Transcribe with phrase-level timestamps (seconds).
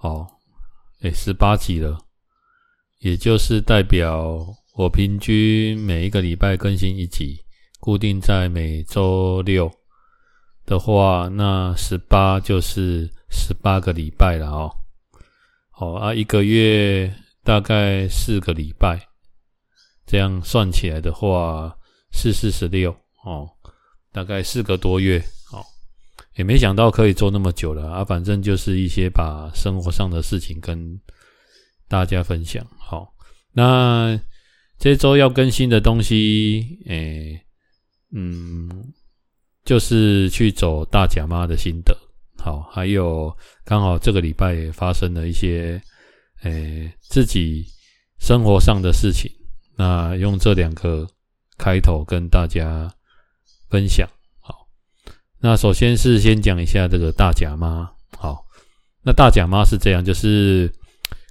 [0.00, 0.24] 好，
[1.00, 1.98] 诶，十八集了，
[3.00, 7.44] 也就是代表我平均每一个礼拜更新一集，
[7.80, 9.68] 固定在每周六
[10.64, 14.70] 的话，那十八就是十八个礼拜了哦。
[15.70, 17.12] 好啊，一个月
[17.42, 19.08] 大概四个礼拜，
[20.06, 21.76] 这样算起来的话，
[22.12, 22.92] 四四十六
[23.24, 23.50] 哦。
[24.12, 25.22] 大概四个多月，
[26.38, 28.04] 也没想到可以做那么久了啊！
[28.04, 30.98] 反正就是一些把生活上的事情跟
[31.88, 32.64] 大家分享。
[32.78, 33.12] 好，
[33.52, 34.18] 那
[34.78, 37.38] 这周要更新的东西，诶，
[38.14, 38.70] 嗯，
[39.64, 41.92] 就是去走大甲妈的心得。
[42.38, 45.82] 好，还有刚好这个礼拜也发生了一些，
[46.44, 47.66] 诶，自己
[48.20, 49.28] 生活上的事情。
[49.76, 51.04] 那用这两个
[51.58, 52.88] 开头跟大家。
[53.70, 54.08] 分享，
[55.40, 57.88] 那首先是先讲一下这个大甲妈。
[58.16, 58.44] 好，
[59.02, 60.70] 那大甲妈是这样，就是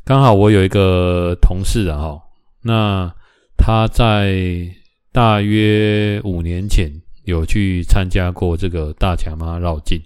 [0.06, 2.22] 刚好我有一个同事啊，哈，
[2.62, 3.14] 那
[3.58, 4.66] 他在
[5.12, 6.90] 大约五年前
[7.26, 10.02] 有去参加过这个大甲妈绕境。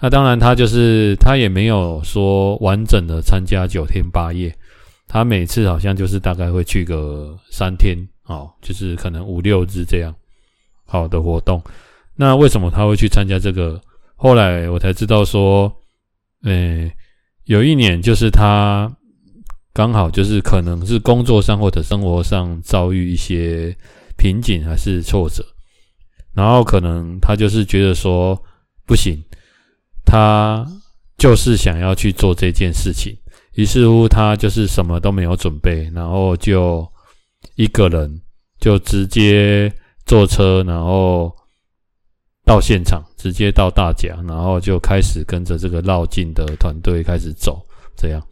[0.00, 4.56] 那当然，他就是他也没有说完整的参加九天八夜，
[5.08, 10.14] 他每次好像就是大概会去个三天，哦，就是可能五六日这样。
[10.86, 11.60] 好的活动，
[12.20, 13.80] 那为什么他会去参加这个？
[14.16, 15.72] 后来我才知道说，
[16.42, 16.92] 诶，
[17.44, 18.90] 有一年就是他
[19.72, 23.72] 刚好就是可能是工作上或者生活上遭遇一些
[24.16, 25.44] 瓶颈还是挫折，
[26.34, 28.36] 然后可能他就是觉得说
[28.84, 29.22] 不行，
[30.04, 30.66] 他
[31.16, 33.16] 就是想要去做这件事情，
[33.54, 36.84] 于是乎他就是什么都没有准备，然后就
[37.54, 38.20] 一个人
[38.58, 39.72] 就直接。
[40.08, 41.30] 坐车，然后
[42.48, 47.62] 到现场，直接到大甲，然后就开始跟着这个绕境的团队开始走。
[47.94, 48.22] 这样，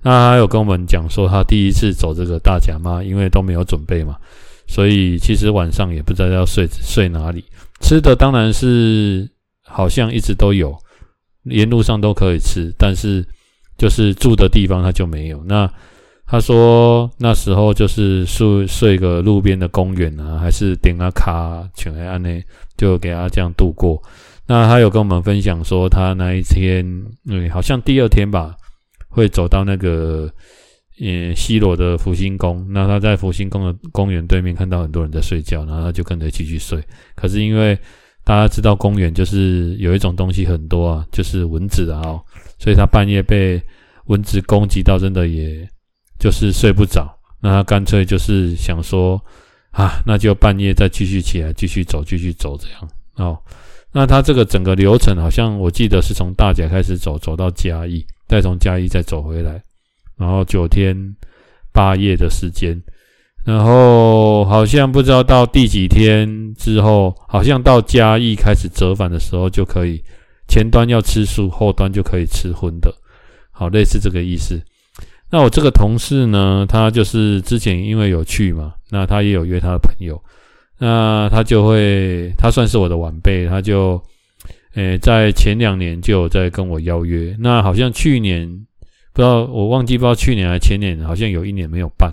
[0.00, 4.16] 那他有跟我们讲说，他第一次走这个大甲妈，因为都没有准备嘛，
[4.68, 7.44] 所以其实晚上也不知道要睡睡哪里。
[7.80, 9.28] 吃的当然是
[9.64, 10.76] 好像一直都有，
[11.44, 13.26] 沿路上都可以吃，但是
[13.76, 15.42] 就是住的地方他就没有。
[15.44, 15.68] 那
[16.30, 22.44] 他说那时候就是睡睡个路边的公园啊，还是点个卡全黑暗内，
[22.76, 23.98] 就给他这样度过。
[24.46, 26.84] 那他有跟我们分享说，他那一天，
[27.26, 28.54] 嗯，好像第二天吧，
[29.08, 30.30] 会走到那个
[31.00, 32.66] 嗯西罗的福星宫。
[32.70, 36.78] 那他在福星宫的公园对面看到很多人在睡觉，然后他就跟着继续睡。
[37.14, 37.74] 可是因为
[38.22, 42.20] 大家知道公园就是有一种东西很多啊，就是蚊子啊，
[42.58, 43.58] 所以他半夜被
[44.08, 45.66] 蚊子攻击到，真的也。
[46.18, 47.08] 就是睡不着，
[47.40, 49.20] 那他干脆就是想说，
[49.70, 53.38] 啊，那就半夜再继续起来，继续走，继续走这样哦。
[53.92, 59.62] 那他这个整个流程好像我记得是从大甲开始走，走到嘉义，再从嘉义再走回来，
[60.16, 60.94] 然后九天
[61.72, 62.78] 八夜的时间，
[63.46, 70.02] 然后好像不知道到第几天之后，好像到嘉义开始折返的时候就可以，
[70.48, 72.92] 前端要吃素，后端就可以吃荤的，
[73.50, 74.60] 好，类似这个意思。
[75.30, 80.18] 那我这个同事呢，他就是之前因为有去嘛，那他也有约他的朋友，
[80.78, 84.02] 那他就会，他算是我的晚辈，他就，
[84.74, 88.48] 诶，在前两年就有在跟我邀约，那好像去年
[89.12, 92.10] 不知道我忘记不知道去年还是前年，好像有一年没有办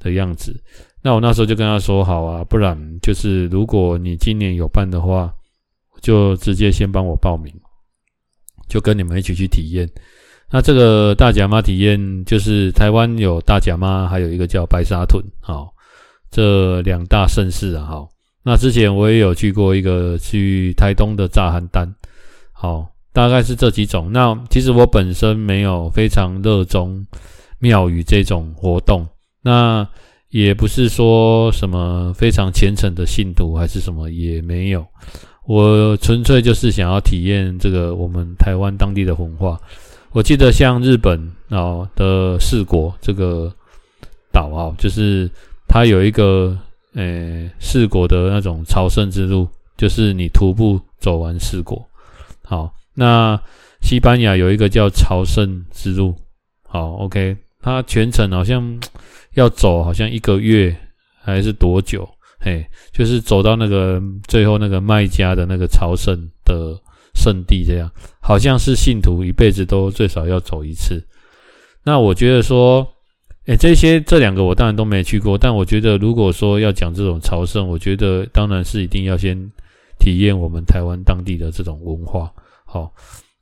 [0.00, 0.52] 的样子，
[1.00, 5.32] 那我那时候就跟他说好啊，不然就是如果你今年有办的话，
[6.00, 7.54] 就直接先帮我报名，
[8.68, 9.88] 就跟你们一起去体验。
[10.54, 15.72] 那这个大甲妈体验就是台湾有大甲妈，还有一个叫白沙屯，好，
[16.30, 18.08] 这两大盛事啊，好。
[18.44, 21.90] 那之前我也有去过一个去台东的炸寒单，
[22.52, 24.12] 好，大概是这几种。
[24.12, 27.02] 那其实我本身没有非常热衷
[27.58, 29.06] 庙宇这种活动，
[29.40, 29.88] 那
[30.28, 34.84] 也不是说什么非常虔诚的信徒，还是什么也没有。
[35.46, 39.58] 我纯粹就是想要体验这个我们台湾当地的文化。
[40.12, 41.18] 我记得像日本
[41.48, 43.50] 哦的四国这个
[44.30, 45.30] 岛啊，就是
[45.66, 46.56] 它有一个
[46.94, 51.82] 诶四国的那种朝圣之路，就是你徒步走完四国。
[52.44, 53.40] 好，那
[53.80, 56.14] 西班牙有一个叫朝圣之路，
[56.68, 58.78] 好，OK，它全程好像
[59.32, 60.76] 要走，好像一个月
[61.22, 62.06] 还是多久？
[62.38, 62.62] 嘿，
[62.92, 66.14] 就是走到那个最后那个麦加的那个朝圣
[66.44, 66.78] 的
[67.14, 71.02] 圣地，这样好像是信徒一辈子都最少要走一次。
[71.84, 72.86] 那我觉得说，
[73.46, 79.50] 诶，这些这两个我当然都没去过，但我觉得如果说要讲这种朝圣，我觉得当然是一定要先
[79.98, 82.32] 体验我们台湾当地的这种文化，
[82.64, 82.92] 好。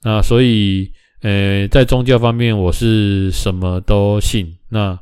[0.03, 0.91] 那所以，
[1.21, 4.57] 呃，在宗教方面，我是什么都信。
[4.71, 4.99] 那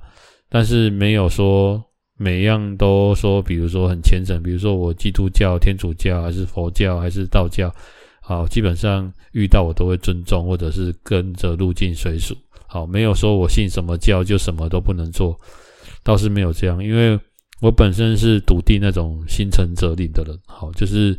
[0.48, 1.80] 但是没有说
[2.16, 7.72] 每样都说，比如说很虔诚，比如说我基督教、天主教还是佛教还是道教，
[8.28, 12.36] 好，基本上遇到我都会尊重，或者是跟着路径随俗。
[12.66, 15.34] 好，没有说我信什么教就什么都不能做，
[16.04, 17.18] 倒是没有这样，因为
[17.62, 20.38] 我本身是笃定那种心诚则灵的人。
[20.46, 21.18] 好，就是。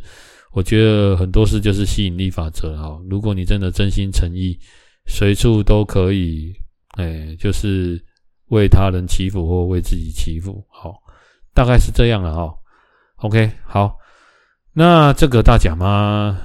[0.52, 3.00] 我觉得很多事就是吸引力法则好。
[3.08, 4.58] 如果你真的真心诚意，
[5.06, 6.52] 随处都可以，
[6.96, 8.04] 哎，就是
[8.48, 10.96] 为他人祈福或为自己祈福，好，
[11.54, 12.52] 大概是这样了哈。
[13.18, 13.96] OK，好，
[14.72, 16.36] 那这个大甲吗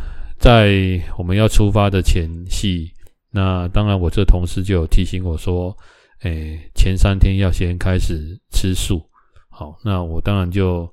[0.45, 2.92] 在我们要出发的前夕，
[3.31, 5.75] 那当然我这同事就有提醒我说，
[6.19, 9.01] 哎，前三天要先开始吃素，
[9.50, 10.88] 好，那我当然就。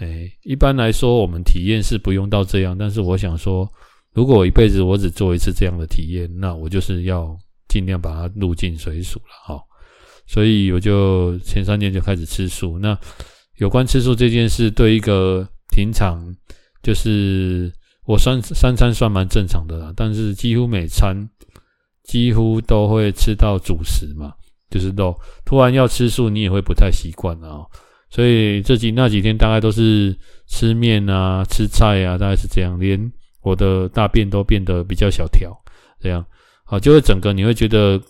[0.00, 2.76] 哎，一般来说，我们体验是不用到这样。
[2.76, 3.66] 但是我想说，
[4.12, 7.34] 如果我一辈子我只做一次这样的体验，那我就是要
[7.68, 9.62] 尽量把它入境随俗了哈。
[10.26, 12.78] 所以我就前三天就开始吃素。
[12.78, 12.98] 那
[13.56, 16.20] 有关吃素这件事，对一个平常
[16.82, 17.72] 就是
[18.06, 21.28] 我三三餐算蛮正常的啦，但是几乎每餐
[22.02, 24.32] 几乎都会吃到主食嘛，
[24.70, 25.14] 就是肉。
[25.44, 27.64] 突然要吃素，你也会不太习惯啊。
[28.10, 30.16] 所以这几那几天大概都是
[30.46, 32.78] 吃面啊，吃菜啊，大概是这样。
[32.78, 33.12] 连
[33.42, 35.50] 我的大便都变得比较小条，
[36.00, 36.24] 这样
[36.64, 38.00] 好，就会整个你会觉得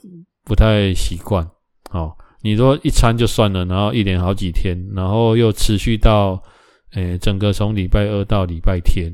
[0.44, 1.48] 不太习惯。
[1.88, 6.42] 好，你说一餐就算了，然后一连好几天，然后又持续到
[6.94, 9.10] 诶，整个从礼拜二到礼拜天，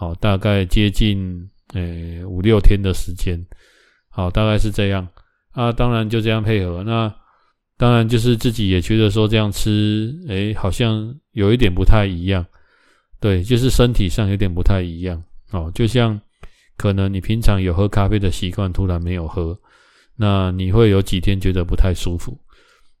[0.00, 3.38] 好，大概接近诶五六天的时间，
[4.08, 5.06] 好，大概是这样
[5.50, 5.70] 啊。
[5.70, 7.14] 当然就这样配合那。
[7.76, 12.44] 当然，就是自己也觉得说这样吃，诶，好像有一点不太一样，
[13.20, 15.70] 对，就是身体上有点不太一样哦。
[15.74, 16.18] 就像
[16.78, 19.58] 可能你平常有喝咖啡的习惯，突然没有喝，
[20.16, 22.38] 那你会有几天觉得不太舒服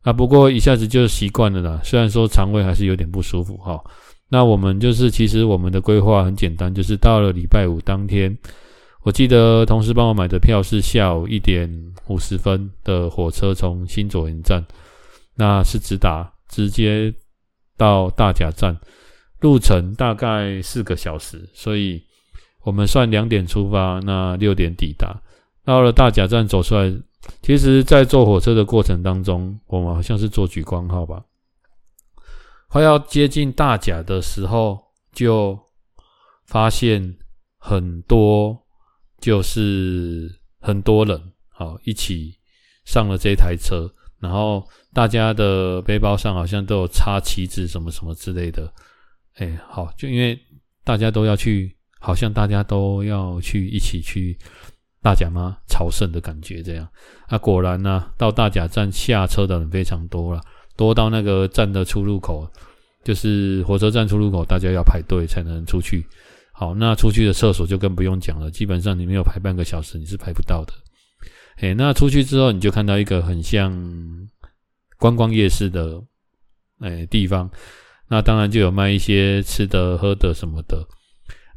[0.02, 0.12] 啊。
[0.12, 3.82] 不过一下子就习惯了啦，虽然说肠胃还是有点不舒服哈。
[4.30, 8.34] 那我们就是其实我们的规划很简单，就是到了礼拜五当天。
[9.02, 11.68] 我记得同事帮我买的票是下午一点
[12.06, 14.64] 五十分的火车，从新左营站，
[15.34, 17.12] 那是直达直接
[17.76, 18.78] 到大甲站，
[19.40, 22.02] 路程大概四个小时，所以
[22.62, 25.20] 我们算两点出发，那六点抵达。
[25.64, 26.92] 到了大甲站走出来，
[27.42, 31.22] 其实在坐火车的过程当中，我们好像是坐莒光号吧，
[32.70, 34.78] 快要接近大甲的时候，
[35.12, 35.58] 就
[36.46, 37.18] 发现
[37.58, 38.58] 很多。
[39.20, 41.20] 就是很多人
[41.50, 42.32] 好一起
[42.86, 43.86] 上了这台车，
[44.18, 48.72] 然后大家的背包上好像都有插旗子什么什么之类的。
[49.34, 50.40] 哎，好，就因为
[50.84, 54.38] 大家都要去，好像大家都要去一起去
[55.02, 56.88] 大甲吗朝圣的感觉这样。
[57.26, 60.40] 啊，果然呢、到大甲站下车的人非常多了，
[60.80, 62.50] 多到那个站的出入口，
[63.04, 66.06] 就是火车站出入口，大家要排队才能出去。
[66.54, 70.72] 好，那出去的厕所就更不用讲了，基本上你没有排半个小时，你是排不到的。
[71.58, 73.70] 诶，那出去之后，你就看到一个很像
[74.98, 76.02] 观光夜市的
[76.80, 77.50] 诶地方，
[78.08, 80.82] 那当然就有卖一些吃的、喝的什么的。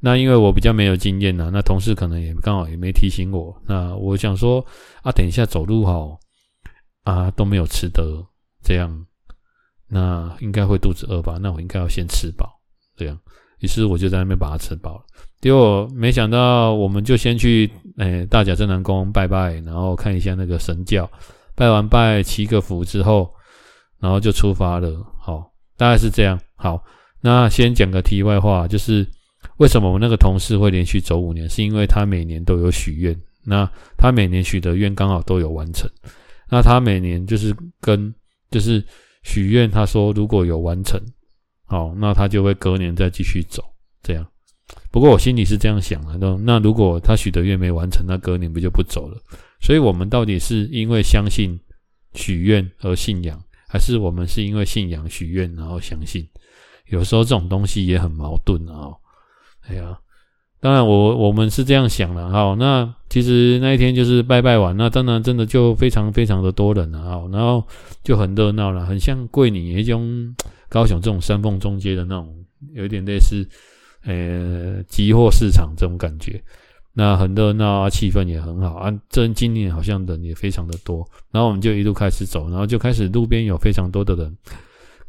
[0.01, 3.56] 那因为我比较没有经验呐，那同事可能也刚好也没提醒我。
[3.65, 4.60] 那我想说
[5.01, 6.20] 啊，等一下走路好
[7.03, 8.03] 啊，都没有吃的，
[8.62, 9.06] 这样
[9.93, 11.38] 那应该会肚子饿吧？
[11.39, 12.59] 那我应该要先吃饱，
[12.97, 13.15] 这样。
[13.59, 15.03] 于是我就在那边把它吃饱了，
[15.39, 21.09] 结果没想到，我们就先去诶、大甲镇南宫拜拜，然后看一下那个神教，
[21.55, 23.31] 拜完拜祈个福之后，
[24.01, 24.91] 然后就出发了。
[25.17, 26.38] 好，大概是这样。
[26.55, 26.83] 好，
[27.21, 29.07] 那先讲个题外话，就是
[29.57, 35.89] 为什么我那个同事会连续走五年，是因为他每年都有许愿，那他每年许的愿刚好都有完成，
[36.50, 38.13] 那他每年就是跟
[38.51, 38.83] 就是
[39.24, 41.01] 许愿，他说如果有完成。
[41.65, 43.63] 好，那他就会隔年再继续走，
[44.03, 44.25] 这样。
[44.92, 49.18] 不过我心里是这样想的，那那如果他许的愿没完成，那隔年不就不走了？
[49.60, 51.60] 所以，我们到底是因为相信
[52.13, 56.27] 许愿而信仰，还是我们是因为信仰许愿然后相信？
[56.88, 58.94] 有时候这种东西也很矛盾啊。
[59.68, 59.98] 哎呀，
[60.63, 67.62] 当然我我们是这样想的，哈，那其实那一天就是拜拜完，那当然真的就非常非常的多人了，好，然后
[68.01, 70.34] 就很热闹了，很像桂林那种
[70.70, 72.34] 高雄这种山峰中街的那种，
[72.72, 73.46] 有一点类似
[74.05, 76.41] 呃集货市场这种感觉，
[76.93, 84.34] 那很热闹啊，气氛也很好啊，这今年好像人也非常的多，然后我们就一路开始走，然后就开始路边有非常多的人，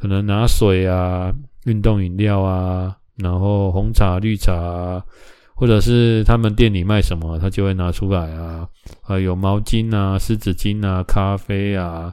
[0.01, 1.33] 可能拿水啊、
[1.67, 5.01] 运动饮料啊，然后红茶、绿茶。
[5.55, 8.67] 或者是他们店里卖什么，他就会拿出来啊，
[9.03, 12.13] 啊有毛巾啊、湿纸巾啊、咖啡啊、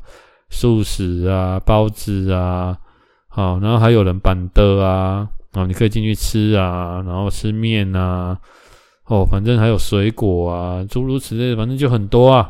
[0.50, 2.78] 素食啊、包子啊，
[3.28, 8.38] 好，然后还有人板凳啊，啊，你可以进去吃啊，然后吃面啊，
[9.06, 12.50] 哦，反正还有水果啊，诸如此类的，反正就很多啊。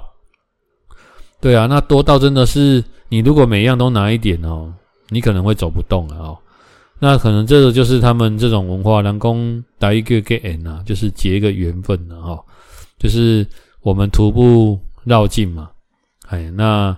[1.39, 4.71] 对啊，那多到真的是，你如果每样都拿一点哦，
[5.09, 6.37] 你可能会走不动了哦。
[7.03, 12.39] 那可能这个就是他们这种文化，人工打一个给 N 啊，就是结一个缘分了哈。
[12.99, 13.43] 就是
[13.81, 15.71] 我们徒步绕境嘛，
[16.27, 16.95] 哎，那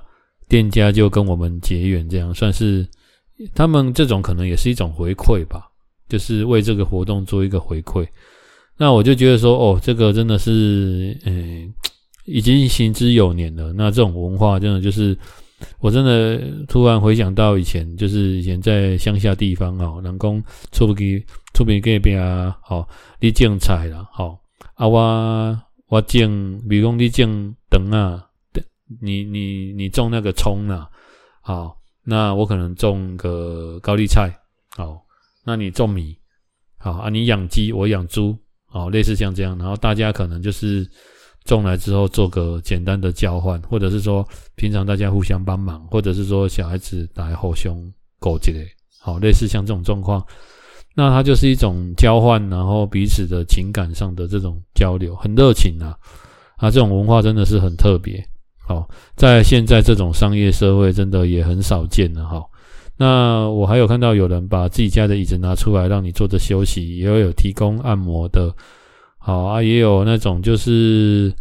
[0.50, 2.86] 店家就跟我们结缘，这样算是
[3.56, 5.70] 他们这种可能也是一种回馈吧，
[6.10, 8.06] 就是为这个活动做一个回馈。
[8.76, 11.74] 那我就觉得说，哦，这个真的是，嗯，
[12.26, 13.72] 已经行之有年了。
[13.72, 15.18] 那这种文化真的就是。
[15.80, 22.88] 我真的突然回想到以前，就是以前在乡下地方哦，人工出不去出不去隔壁啊，哦，
[23.20, 24.40] 你种菜啦，好
[24.76, 28.26] 啊，我我种，比如讲你种长啊，
[29.02, 30.90] 你你你种那个葱啊，
[31.42, 34.32] 好，那我可能种个高丽菜，
[34.76, 35.02] 好，
[35.46, 36.18] 那你种米，
[36.78, 40.90] 好啊，你养鸡，我养猪，好，类似像这样，然后大家可能就是。
[41.46, 48.60] 种来之后做个简单的交换，或者是说平常大家互相帮忙，或者是说小孩子来后兄勾结的，
[49.02, 50.26] 好，类似像这种状况，
[50.96, 55.98] 那它就是一种交换，然后彼此的情感上的这种交流，很热情啊，
[56.56, 58.24] 啊，这种文化真的是很特别，
[58.66, 62.42] 好，在现在这种商业社会真的也很少见了哈。
[62.96, 68.56] 那我还有看到有人把自己家的椅子拿出来让你坐着休息，也有提供按摩的。
[69.26, 71.34] 好啊，也有那种就是，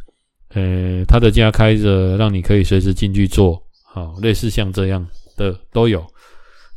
[0.50, 5.04] 呃，他的家开着，让你可以随时进去坐，好，类似像这样
[5.36, 6.06] 的都有。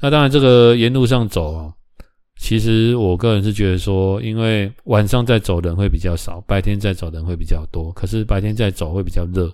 [0.01, 1.71] 那当然，这个沿路上走啊，
[2.39, 7.91] 其实我个人是觉得说，因为晚上在走人会比较少，白天在走人会比较多。
[7.91, 9.47] 可是白天在走会比较热，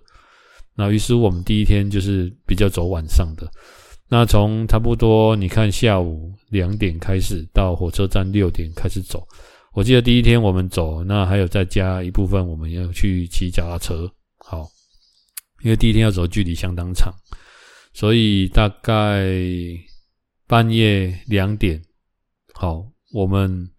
[0.73, 3.45] 那于是我们第一天就是比较走晚上的。
[4.07, 9.27] 那从差不多你看下午两点开始到火车站六点开始走。
[9.73, 14.11] 我记得第一天我们走，那还有再加一部分，我们要去骑脚踏车。
[14.37, 14.67] 好，
[15.61, 17.13] 因为第一天要走距离相当长，
[17.93, 19.33] 所以大概
[20.45, 21.81] 半夜两点，
[22.53, 23.69] 好，我们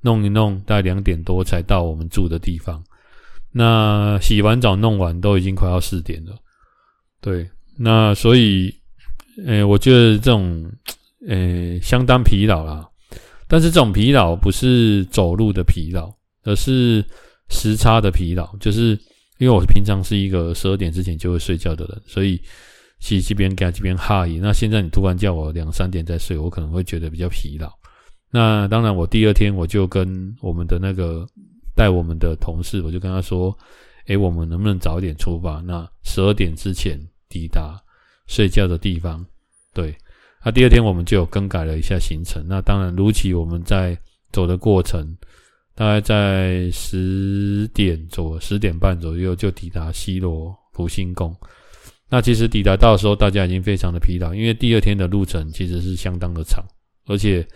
[0.00, 2.82] 弄一弄，大概两点多才到我们住的地方。
[3.50, 6.34] 那洗完澡弄完都已经快要四点了。
[7.20, 8.74] 对，那所以，
[9.44, 10.72] 诶，我觉得这种，
[11.28, 12.88] 诶，相当疲劳啦。
[13.52, 16.10] 但是这种疲劳不是走路的疲劳，
[16.42, 17.04] 而是
[17.50, 18.56] 时差的疲劳。
[18.56, 18.98] 就是
[19.36, 22.40] 因为我平常是一个十二点之前就会睡觉的人，所以
[22.98, 24.38] 其实这边干这边哈伊。
[24.38, 27.70] 那现在你突然叫我两三点再睡，我可能会觉得比较疲劳。
[28.30, 31.28] 那当然，我第二天我就跟我们的那个
[31.76, 33.54] 带我们的同事，我就跟他说
[34.08, 35.60] ：“诶，我们能不能早点出发？
[35.60, 37.78] 那十二点之前抵达
[38.26, 39.22] 睡觉的地方？”
[39.74, 39.94] 对。
[40.44, 42.44] 那、第二天我们就有更改了一下行程。
[42.48, 43.96] 那当然，如期我们在
[44.32, 45.16] 走的过程，
[45.74, 51.32] 大概在十点左十点半左右就抵达西罗福兴宫。
[52.08, 56.64] 那其实抵达到的时候，大家已经非常的疲劳，因为第二天的路程其实是相当的长，
[57.06, 57.46] 而且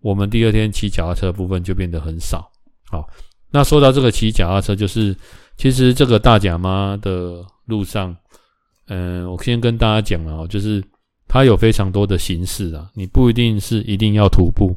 [0.00, 2.46] 我们第二天骑脚踏车的部分就变得很少。
[2.90, 3.08] 好，
[3.50, 5.16] 那说到这个骑脚踏车，就是
[5.56, 8.14] 其实这个大甲妈的路上，
[8.88, 10.84] 嗯，我先跟大家讲了哦，就是。
[11.26, 14.76] 它有非常多的形式啊，你不一定是一定要徒步，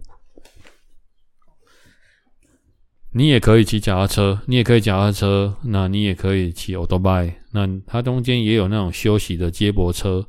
[3.11, 10.25] 你也可以骑脚踏车，你也可以脚踏车，那你也可以骑欧多拜，那它中间也有那种休息的接驳车，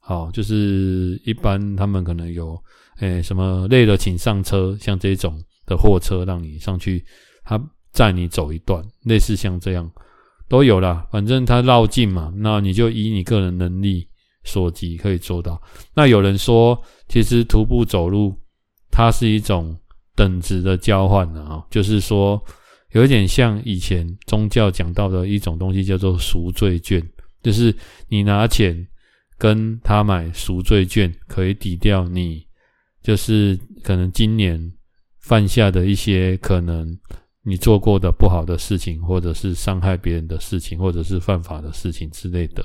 [0.00, 2.62] 好，就是一般他们可能有，
[2.98, 7.02] 诶、什么累了请上车，像这种的货车让你上去，
[7.44, 7.58] 它
[7.92, 9.90] 载你走一段，类似像这样
[10.46, 14.09] 都有啦，反正它绕境嘛，那你就以你个人能力。
[14.44, 15.60] 所及可以做到。
[15.94, 18.34] 那有人说，其实徒步走路，
[18.90, 19.76] 它是一种
[20.14, 22.42] 等值的交换的啊，就是说，
[22.92, 27.02] 有一点像以前宗教讲到的一种东西，叫做赎罪券，
[27.42, 27.74] 就是
[28.08, 28.86] 你拿钱
[29.38, 32.46] 跟他买赎罪券，可以抵掉你
[33.02, 34.72] 就是可能今年
[35.20, 36.98] 犯下的一些可能
[37.42, 42.64] 你做过的不好的事情，或者是伤害别人的事情，或者是犯法的事情之类的，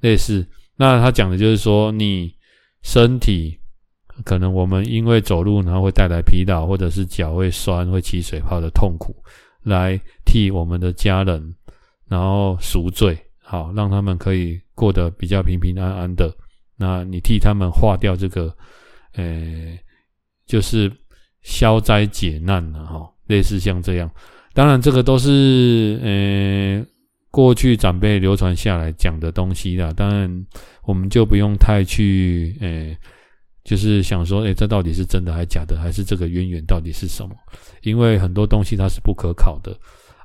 [0.00, 0.46] 类似。
[0.76, 2.34] 那他讲的就是说，你
[2.82, 3.56] 身体
[4.24, 9.14] 可能我们因为走路，然后会带来疲劳，或者是脚会酸、会起水泡的痛苦，
[9.62, 11.54] 来替我们的家人
[12.08, 16.34] 然后赎罪，好让他们可以过得比较平平安安的。
[16.76, 18.52] 那你替他们化掉这个，
[19.12, 19.78] 呃，
[20.44, 20.90] 就是
[21.42, 24.10] 消灾解难了哈，类似像这样。
[24.52, 26.93] 当然，这个都是呃。
[27.34, 30.46] 过去长辈流传下来讲的东西啦，当然
[30.84, 32.96] 我们就不用太去，诶、
[33.64, 37.34] 就是想说，诶、这到底是真的还是假的，还是这个渊源到底是什么？
[37.82, 39.76] 因为很多东西它是不可考的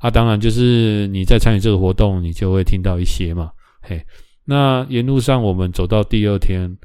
[0.02, 0.12] 啊。
[0.12, 3.50] 当然，就是你在参与这个活动，你就会听到一些嘛。
[3.82, 4.00] 嘿，
[4.46, 6.78] 那沿路上我们走到第二天，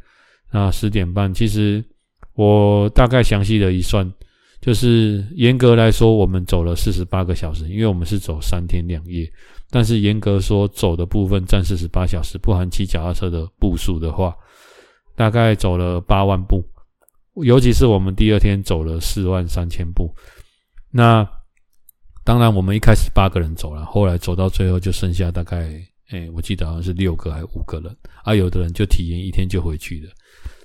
[0.50, 1.84] 那十点半，其实
[2.32, 4.10] 我大概详细的一算，
[4.62, 9.30] 就是严格来说，我们走了四十八个小时，因为我们是走三天两夜。
[9.74, 14.32] 但是严格说，走的部分占四十八小时，不含骑脚踏车的步数的话，
[15.16, 16.62] 大概走了八万步。
[17.42, 20.14] 尤其是我们第二天走了四万三千步。
[20.92, 21.28] 那
[22.22, 25.72] 当然，我们一开始八个人走了，后来走到最后就剩下大概，
[26.10, 27.96] 哎，我记得好像是六个还是五个人。
[28.22, 30.12] 啊，有的人就体验一天就回去了。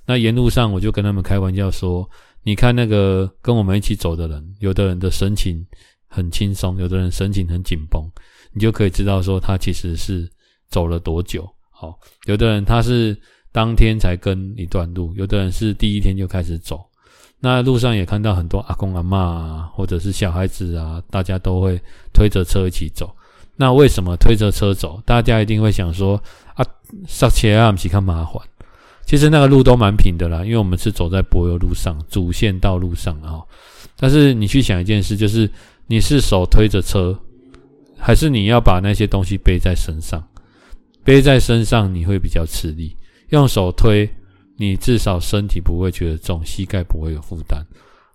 [0.06, 2.08] 那沿路上我就跟他们开玩笑说
[2.46, 5.66] ：“你看那个跟我们一起走的人，有的人的神情
[6.06, 8.08] 很轻松，有的人神情很紧绷。”
[8.54, 10.30] 你就可以知道说他其实是
[10.70, 11.48] 走了多久。
[11.70, 13.18] 好，有的人他是
[13.52, 16.86] 当天才跟一段路，有的人是第一天就开始走。
[17.40, 21.80] 那路上也看到很多阿公阿嬷啊，或者是小孩子啊，大家都会
[22.14, 23.16] 推着车一起走。
[23.56, 25.02] 那为什么推着车走？
[25.06, 26.22] 大家一定会想说
[26.56, 26.66] 啊，
[27.08, 28.34] 刹车啊，不是看麻烦。
[29.06, 33.40] 其实那个路都蛮平的啦，因为我们是走在柏油路上，主线道路上啊。
[33.96, 35.50] 但是你去想一件事，就是
[35.88, 37.18] 你是手推着车。
[38.00, 40.26] 还是你要把那些东西背在身上，
[41.04, 42.96] 背在身上你会比较吃力。
[43.30, 44.10] 用手推，
[44.58, 47.64] 你至少身体不会觉得重，膝盖不会有负担。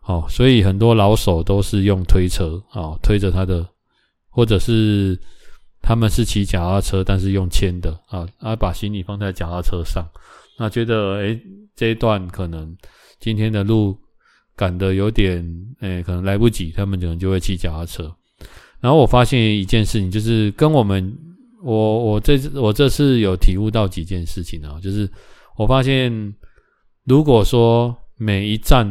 [0.02, 3.66] 哦，所以很多老手都是用推车哦，推着他的，
[4.28, 5.18] 或者是
[5.80, 10.04] 他们是骑脚踏车，但是用牵的啊，啊，把行李放在脚踏车上。
[10.58, 11.40] 那觉得诶，
[11.74, 12.76] 这一段可能
[13.18, 13.96] 今天的路
[14.56, 15.44] 赶得有点
[15.80, 18.14] 诶，可能来不及，他们可能就会骑脚踏车。
[18.84, 21.16] 然后我发现一件事情，就是跟我们，
[21.62, 25.10] 我我这次我这次有体悟到几件事情啊，就是
[25.56, 26.12] 我发现，
[27.04, 28.86] 如果说每一站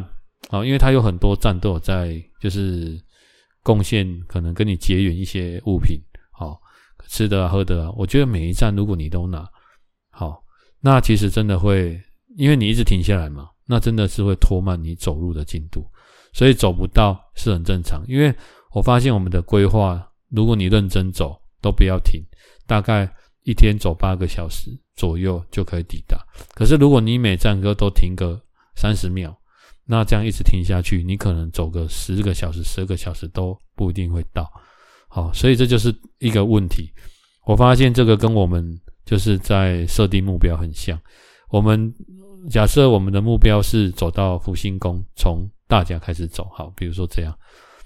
[0.50, 3.00] 啊，因为它有很多站都有在，就是
[3.62, 6.00] 贡献可能跟你结缘一些物品，
[6.32, 6.60] 好
[7.08, 9.48] 吃的啊喝的啊，我觉得每一站如果你都拿，
[10.10, 10.44] 好，
[10.82, 12.02] 那其实真的会，
[12.36, 15.86] 因为你一直停下来嘛，那真的是会拖慢你走路的进度，
[16.34, 18.34] 所以走不到是很正常，因为。
[18.74, 22.22] 我发现我们的规划，如果你认真走，都不要停，
[22.68, 23.10] 大概
[23.44, 26.18] 一天走八个小时左右就可以抵达。
[26.56, 28.42] 可是如果你每站都停个
[28.76, 29.36] 三十秒，
[29.86, 34.50] 那这样一直停下去，你可能走个十个小时、十二个小时都不一定会到。
[35.08, 36.90] 好，所以这就是一个问题。
[37.46, 38.66] 我发现这个跟我们
[39.06, 41.00] 就是在设定目标很像。
[41.50, 41.94] 我们
[42.50, 47.38] 假设我们的目标是走到福星宫，从大甲开始走，好，比如说这样。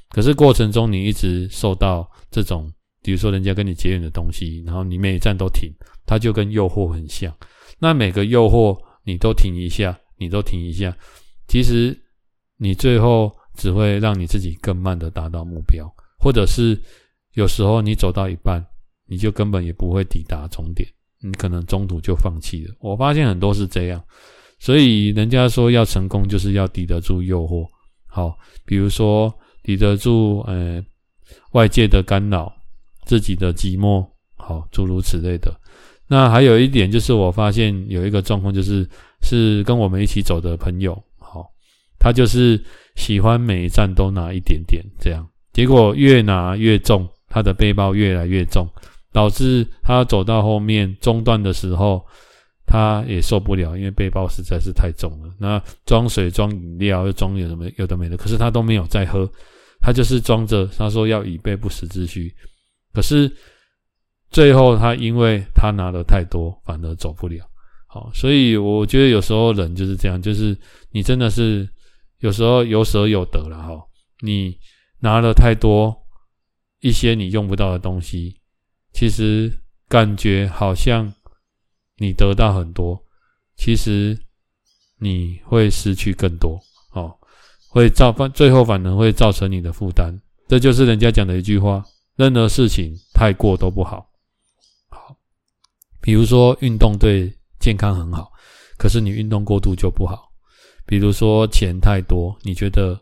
[0.09, 2.71] 可是过程中，你一直受到这种，
[3.03, 5.69] 比如说人家跟你结缘的东西，然后你每一站都停，
[6.05, 7.35] 它就跟诱惑很像。
[7.77, 10.95] 那每个诱惑你都停一下，你都停一下，
[11.47, 11.95] 其实
[12.55, 15.85] 你最后只会让你自己更慢的达到目标，
[16.17, 16.81] 或者是
[17.33, 18.65] 有时候你走到一半，
[19.07, 20.87] 你就根本也不会抵达终点，
[21.21, 22.73] 你可能中途就放弃了。
[22.79, 24.01] 我发现很多是这样，
[24.57, 27.67] 所以人家说要成功，就是要抵得住诱惑。
[28.07, 29.33] 好，比如说。
[29.67, 30.81] 抵得住，呃，
[31.51, 32.49] 外界的干扰，
[33.05, 35.53] 自己的寂寞，好，诸如此类的。
[36.07, 38.87] 那还有一点就是，我发现有一个状况，就是
[39.23, 41.45] 是跟我们一起走的朋友，好，
[41.99, 42.57] 他就是
[42.95, 48.65] 喜欢每一站都拿一点点，这样，结果越拿越重，他的背包越来越重，
[49.11, 52.01] 导致他走到后面中断的时候。
[52.69, 55.33] 他也受不了，因为背包实在是太重了。
[55.39, 59.25] 那装水、装饮料又装有什么有的没的，可是他都没有在喝，
[59.79, 60.65] 他就是装着。
[60.67, 62.33] 他说要以备不时之需，
[62.93, 63.31] 可是
[64.29, 67.45] 最后他因为他拿的太多，反而走不了。
[67.87, 70.57] 好，所以我觉得有时候人就是这样，就是
[70.91, 71.67] 你真的是
[72.19, 73.81] 有时候有舍有得了哈。
[74.21, 74.57] 你
[74.99, 75.95] 拿了太多
[76.79, 78.39] 一些你用不到的东西，
[78.93, 79.51] 其实
[79.87, 81.13] 感觉好像。
[81.99, 83.03] 你得到很多，
[83.55, 84.15] 其实
[84.99, 86.61] 你会失去更多，
[87.77, 90.11] 会造反，最后反而会造成你的负担。
[90.47, 91.85] 这就是人家讲的一句话：
[92.15, 94.09] 任何事情太过都不好。
[94.89, 95.15] 好，
[96.01, 98.31] 比如说运动对健康很好，
[98.79, 100.27] 可是你运动过度就不好。
[100.87, 102.99] 比如说钱太多，你觉得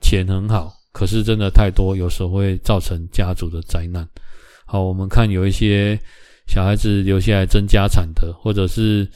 [0.00, 4.08] 钱很好，可是真的太多，有时候会造成家族的灾难。
[4.64, 5.96] 好，我们看有一些
[6.48, 9.08] 小孩子留下来争家产的，或者是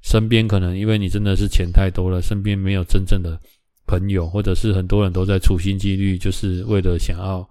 [0.00, 3.38] 身边可能因为你真的是钱太多了，身边没有真正的
[3.86, 7.48] 朋友，或者是很多人都在处心积虑，就是为了想要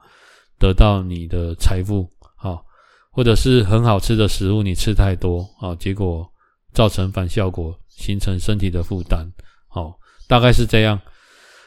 [0.60, 2.63] 得到你的财富，好，
[3.12, 6.30] 或者是很好吃的食物你吃太多，啊，结果
[6.72, 9.28] 造成反效果，形成身体的负担，
[9.67, 9.98] 好。
[10.26, 11.00] 大概是这样，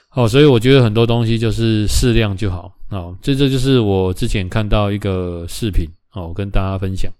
[0.08, 7.12] 好，所以我觉得很多东西就是适量就好，好，这这就是我之前看到一个视频，好，我跟大家分享，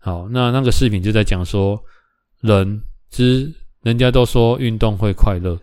[0.00, 1.80] 好，那那个视频就在讲说，
[2.40, 3.50] 人之
[3.82, 5.56] 人家都说运动会快乐，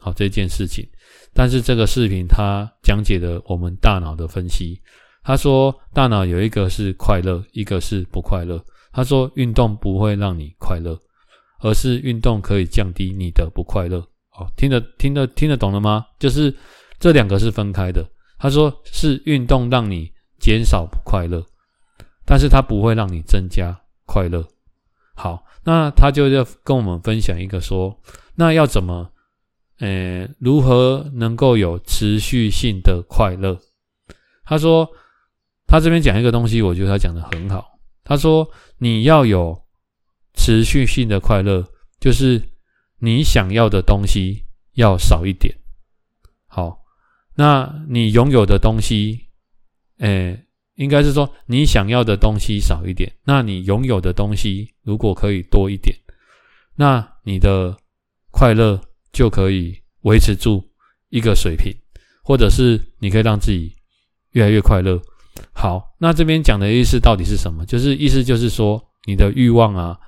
[0.00, 0.88] 好这件事情，
[1.32, 4.80] 但是这个视频它讲解了我们大脑的分析，
[5.22, 10.98] 他说大脑有一个是快乐，一个是不快乐，他说运动不会让你快乐，
[11.60, 13.98] 而是运动可以降低你的不快乐。
[14.32, 16.06] 哦听得听得听得懂了吗？
[16.18, 16.54] 就是
[16.98, 18.04] 这两个是分开的。
[18.38, 21.44] 他说是运动让你减少不快乐，
[22.24, 24.42] 但是它不会让你增加快乐。
[25.14, 28.00] 好，那他就要跟我们分享一个说，
[28.36, 29.10] 那要怎么，
[29.80, 33.58] 呃，如何能够有持续性的快乐？
[34.44, 34.88] 他说
[35.66, 37.78] 他这边讲一个东西，我觉得他讲得很好。
[38.04, 39.60] 他说你要有
[40.34, 41.66] 持续性的快乐，
[41.98, 42.40] 就是。
[43.02, 45.54] 你想要的东西要少一点，
[46.46, 46.84] 好，
[47.34, 49.28] 那你拥有的东西，
[50.00, 55.96] 诶，应该是说你想要的东西少一点，那你拥有的东西如果可以多一点，
[56.74, 57.74] 那你的
[58.30, 58.78] 快乐
[59.12, 60.62] 就可以维持住
[61.08, 61.74] 一个水平，
[62.22, 63.74] 或者是你可以让自己
[64.32, 65.00] 越来越快乐。
[65.52, 67.64] 好，那这边讲的意思到底是什么？
[67.66, 69.98] 就是意思就是说，你的欲望啊，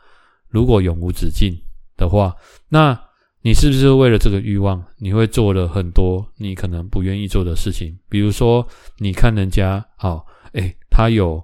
[0.48, 1.54] 如果永无止境。
[1.94, 2.34] 的话，
[2.68, 2.98] 那
[3.42, 7.96] 你是不是为了这个欲望，你会做了很多你可能不愿意做的事情？
[8.08, 8.66] 比如说，
[8.98, 11.40] 你看人家好，诶，他有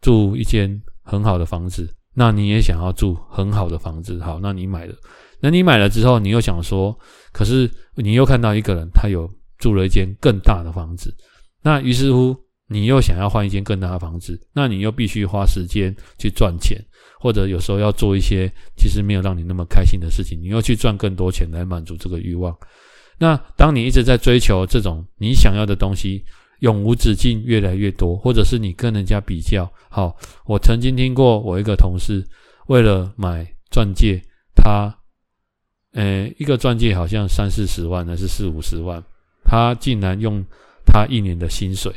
[0.00, 4.94] 住一间很好的房子，那你也想要住很好的房子，好，那你买了，
[5.40, 6.98] 那你买了之后，你又想说，
[7.32, 11.14] 可是你又看到一个人，他有住了一间更大的房子，
[11.62, 12.36] 那于是乎，
[12.68, 16.78] 你又想要换一间更大的房子，那你又必须花时间去赚钱。
[17.18, 22.54] 或者有时候要做一些其实没有让你那么开心的事情，你又去赚更多钱来满足这个欲望。
[23.18, 26.22] 那当你一直在追求这种你想要的东西，
[26.60, 29.68] 永无止境，越来越多，或者是你跟人家比较。
[29.88, 32.22] 好，我曾经听过我一个同事
[32.68, 34.22] 为了买钻戒，
[34.54, 34.94] 他，
[35.96, 39.02] 呃，一个钻戒好像三四十万还是四五十万，
[39.42, 40.44] 他竟然用
[40.84, 41.90] 他一年的薪水，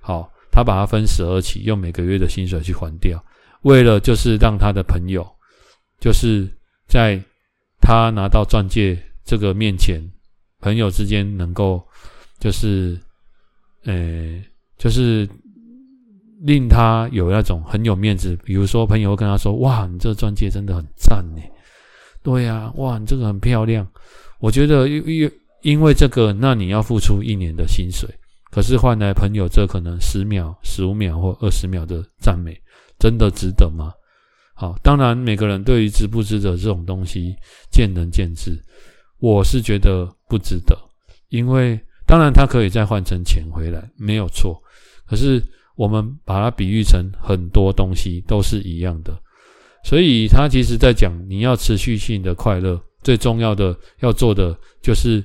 [0.00, 3.20] 好，他把它分十二期，用每个月的薪水去还掉。
[3.62, 5.26] 为了就是让他的朋友，
[5.98, 6.48] 就是
[6.86, 7.20] 在
[7.80, 10.00] 他拿到钻戒这个面前，
[10.60, 11.84] 朋友之间能够
[12.38, 12.96] 就是，
[13.82, 14.40] 呃，
[14.78, 15.28] 就是
[16.42, 18.38] 令他有那种很有面子。
[18.44, 21.42] 比如说，朋友跟他说：“哇，你这钻戒真的很赞呢。”
[22.22, 23.86] 对呀，哇，你这个很漂亮。
[24.38, 28.08] 我觉得因因因为这个，那你要付出一年的薪水，
[28.50, 32.60] 可是换来朋友这可能十秒、十五秒或二十秒的赞美。
[32.98, 33.92] 真的值得吗？
[34.54, 37.34] 好，当然每个人对于值不值得这种东西
[37.70, 38.62] 见仁见智。
[39.18, 40.76] 我是觉得不值得，
[41.30, 44.62] 因为当然它可以再换成钱回来，没有错。
[45.06, 45.42] 可是
[45.76, 49.18] 我们把它比喻成很多东西都是一样的，
[49.84, 55.22] 所以他其实在讲你要持续性的快乐，最重要的要做的就是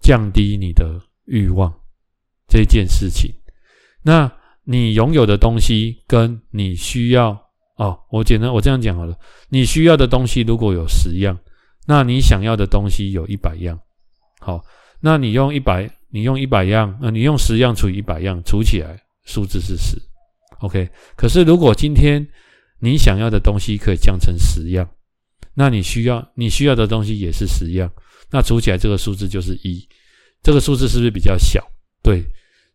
[0.00, 1.72] 降低你的欲望
[2.48, 3.32] 这件事情。
[4.02, 4.30] 那。
[4.66, 7.38] 你拥有的东西跟你需要
[7.76, 9.14] 哦，我简单我这样讲好了。
[9.50, 11.38] 你需要的东西如果有十样，
[11.86, 13.78] 那你想要的东西有一百样。
[14.40, 14.64] 好，
[15.00, 20.00] 那你用一百，你用一百样，呃，你用十样除以一百样，除起来数字是十。
[20.60, 22.26] OK，可是如果今天
[22.84, 24.86] 你想要的东西可以降成十样，
[25.54, 27.90] 那你需要你需要的东西也是十样，
[28.30, 29.88] 那除起来这个数字就是一。
[30.42, 31.64] 这个数字是不是比较小？
[32.02, 32.22] 对，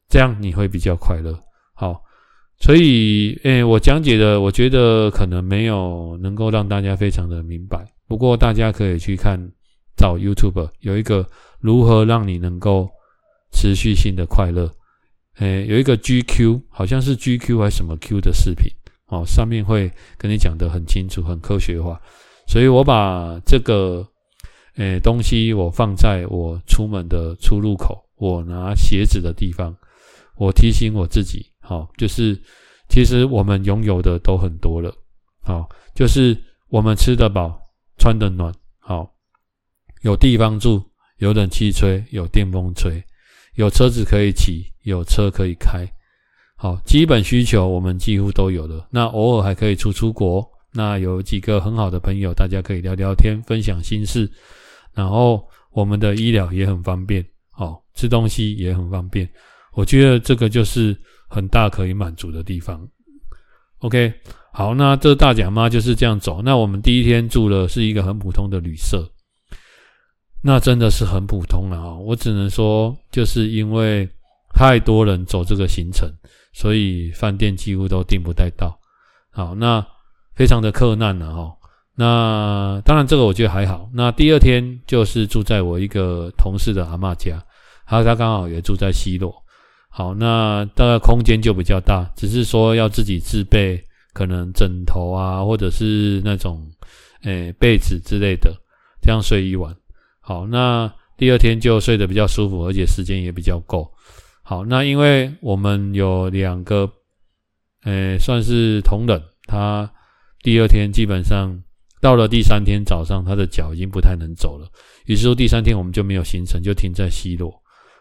[0.08, 1.40] 这样你会比较快乐。
[1.76, 2.02] 好，
[2.60, 7.86] 所以，诶、我讲解的，我觉得可能没有能够让大家非常的明白。
[8.08, 9.40] 不过，大家可以去看
[9.96, 11.24] 找 YouTube 有一个
[11.60, 12.90] 如何让你能够
[13.52, 14.72] 持续性的快乐，
[15.38, 18.72] 诶、有一个 GQ，好像是 GQ 还是什么 Q 的视频，
[19.10, 22.00] 哦，上面会跟你讲得很清楚、很科学化。
[22.48, 24.08] 所以我把这个，
[24.78, 29.76] 诶、东西我放在我出门的出入口，我拿鞋子的地方。
[30.36, 32.42] 我提醒我自己，好，就是
[32.88, 34.90] 其实我们拥有的都很多了，
[35.44, 36.34] 好，就是
[36.70, 37.60] 我们吃得饱，
[37.98, 39.12] 穿得暖，好，
[40.02, 40.82] 有地方住，
[41.18, 43.04] 有冷气吹，有电风吹，
[43.56, 45.86] 有车子可以骑，有车可以开，
[46.62, 48.86] 好，基本需求我们几乎都有了。
[48.92, 54.30] 那偶尔还可以出出国，那有几个很好的朋友，大家可以聊聊天，分享心事，
[54.94, 55.42] 然后
[55.72, 57.26] 我们的医疗也很方便。
[57.50, 59.26] 好，吃东西也很方便，
[59.74, 60.94] 我觉得这个就是
[61.30, 62.86] 很大可以满足的地方。
[63.78, 64.14] OK，
[64.52, 66.42] 好，那这大甲妈就是这样走。
[66.42, 69.10] 那我们第一天住的是一个很普通的旅社，
[70.44, 71.96] 那真的是很普通了啊。
[71.96, 74.06] 我只能说，就是因为
[74.54, 76.12] 太多人走这个行程，
[76.54, 78.80] 所以饭店几乎都订不太到。
[79.32, 79.86] 好，那
[80.36, 81.56] 非常的克难了哈。
[81.96, 83.90] 那当然这个我觉得还好。
[83.94, 87.44] 那第二天就是住在我一个同事的阿嬷家。
[87.86, 89.34] 他他刚好也住在西洛，
[89.90, 93.84] 好，那大概空间就比较大，只是说要自己自备
[94.14, 96.64] 可能枕头啊，或者是那种
[97.24, 98.54] 诶被子之类的，
[99.02, 99.76] 这样睡一晚。
[100.22, 103.92] 好，那第二天就睡得比较舒服，而且时间也比较够。
[104.50, 106.92] 好，那因为我们有两个
[107.84, 109.88] 诶算是同仁，他
[110.42, 111.56] 第二天基本上
[112.02, 114.68] 到了第三天早上，他的脚已经不太能走了，
[115.06, 117.54] 于是说第三天我们就没有行程，就停在西洛。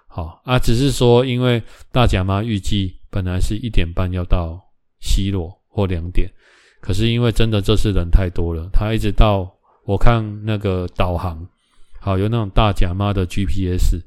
[0.07, 4.59] 好啊，只是说，因为大甲妈预计本来是一点半要到
[5.01, 6.33] 西洛或两点，
[6.81, 11.47] 可是因为真的这次人太多了，他一直到我看那个导航，
[12.01, 14.01] 好有那种大甲妈的 GPS，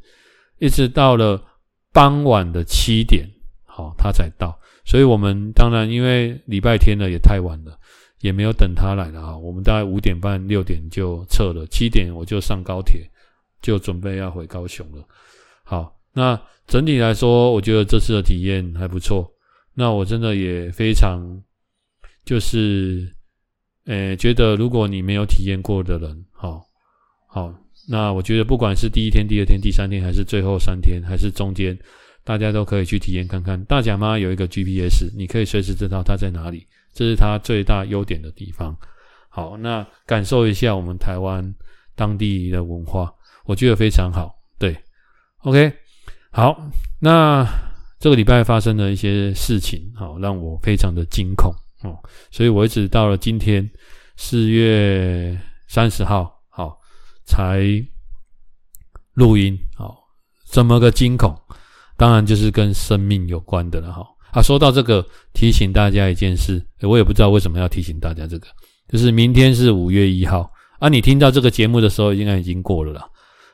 [0.58, 1.40] 一直到了
[1.94, 3.28] 傍晚的七点，
[3.66, 7.78] 好他才到，所以我们当然因为礼拜天了也太晚了，
[8.20, 13.10] 也没有等他来了啊，我们大概五点半六点就撤了，七点我就上高铁，
[13.62, 15.06] 就准备要回高雄了。
[15.64, 19.30] 好，那整体来说，我觉得这次的体验还不错。
[19.74, 21.22] 那我真的也非常，
[22.26, 23.10] 就是，
[23.86, 26.62] 诶，觉得如果你没有体验过的人，好，
[27.28, 27.54] 好，
[27.88, 31.78] 那我觉得不管是第一天、第二天、第三天，还是最后三天，还是中间，
[32.24, 33.62] 大家都可以去体验看看。
[33.66, 38.76] 大甲妈有一个 GPS，你可以随时知道它在哪里，这是它最大优点的地方。
[39.30, 41.54] 好，那感受一下我们台湾
[41.96, 43.12] 当地的文化，
[43.46, 44.36] 我觉得非常好。
[44.60, 44.76] 对。
[45.44, 45.74] OK，
[46.30, 47.48] 好，那
[48.00, 51.98] 这个礼拜发生的一些事情，好，让我非常的惊恐哦，
[52.30, 53.68] 所以我一直到了今天
[54.18, 55.36] 四月
[55.68, 56.41] 三十号，
[57.26, 57.64] 才
[59.14, 59.98] 录音，好，
[60.52, 61.36] 这么个惊恐，
[61.98, 64.06] 当然就是跟生命有关的了，哈。
[64.32, 68.48] 啊，说到这个，提醒大家一件事，我也不知道为什么要提醒大家这个，
[68.88, 73.08] 就是明天是五月一号，啊，你听到这个节目的时候，应该已经过了啦。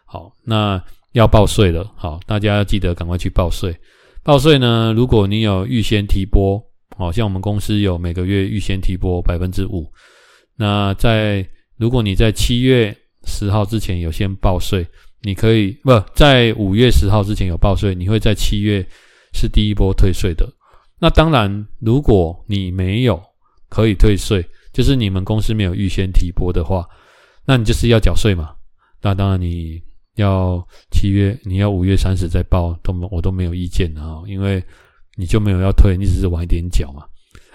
[0.06, 0.82] 好，那。
[1.13, 3.75] 要报税了，好，大家记得赶快去报税。
[4.21, 6.62] 报税呢，如果你有预先提拨，
[6.95, 9.91] 好像我们公司有每个月预先提拨百分之五。
[10.56, 12.95] 那在如果你在七月
[13.27, 14.87] 十号之前有先报税，
[15.21, 18.83] 你可以不在五月十号之前有报税，你会在七月
[19.33, 20.47] 是第一波退税的。
[20.97, 23.21] 那当然，如果你没有
[23.69, 26.87] 可以退税，就是你们公司没有预先提拨的话，
[27.45, 28.55] 那你就是要缴税嘛。
[29.01, 29.85] 那当然你。
[30.17, 34.63] 要七月，你要五月三十再报，都我都没有意见啊，因为
[35.15, 37.03] 你就没有要退，你只是晚一点缴嘛。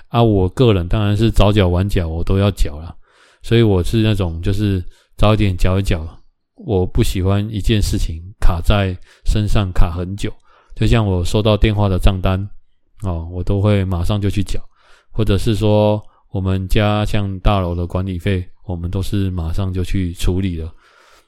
[0.07, 2.95] 啊，我个人当然是早缴晚缴，我都要缴了，
[3.43, 4.81] 所以我是那种就是
[5.17, 6.07] 早一点缴一缴，
[6.55, 10.33] 我不喜欢一件事情卡在身上卡很久，
[10.75, 12.49] 就像我收到电话的账单
[13.03, 14.61] 哦，我都会马上就去缴，
[15.11, 20.73] 或者是说我们家像大楼的管理费，我们都是马上就去处理了。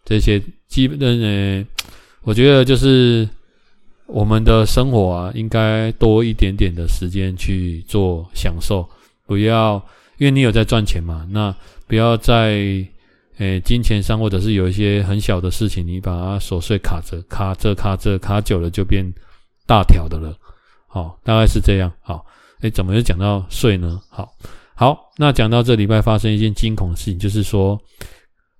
[0.04, 1.66] 这些基本的呢，
[2.22, 3.28] 我觉得就是
[4.06, 8.88] 我们的生活啊，应该多一点点的时间去做享受，
[9.26, 9.82] 不要
[10.18, 11.54] 因为你有在赚钱嘛，那
[11.86, 12.86] 不要在
[13.38, 19.04] 诶金钱上或者是有一些很小的事情，你把它琐碎卡着卡着卡着卡久了就变
[19.66, 20.36] 大条的了。
[20.86, 21.92] 好，大概是这样。
[22.00, 22.24] 好，
[22.60, 24.00] 诶，怎么又讲到税呢？
[24.08, 24.28] 好，
[24.74, 27.80] 好，那讲到这礼拜发生一件惊恐的事情，就是说。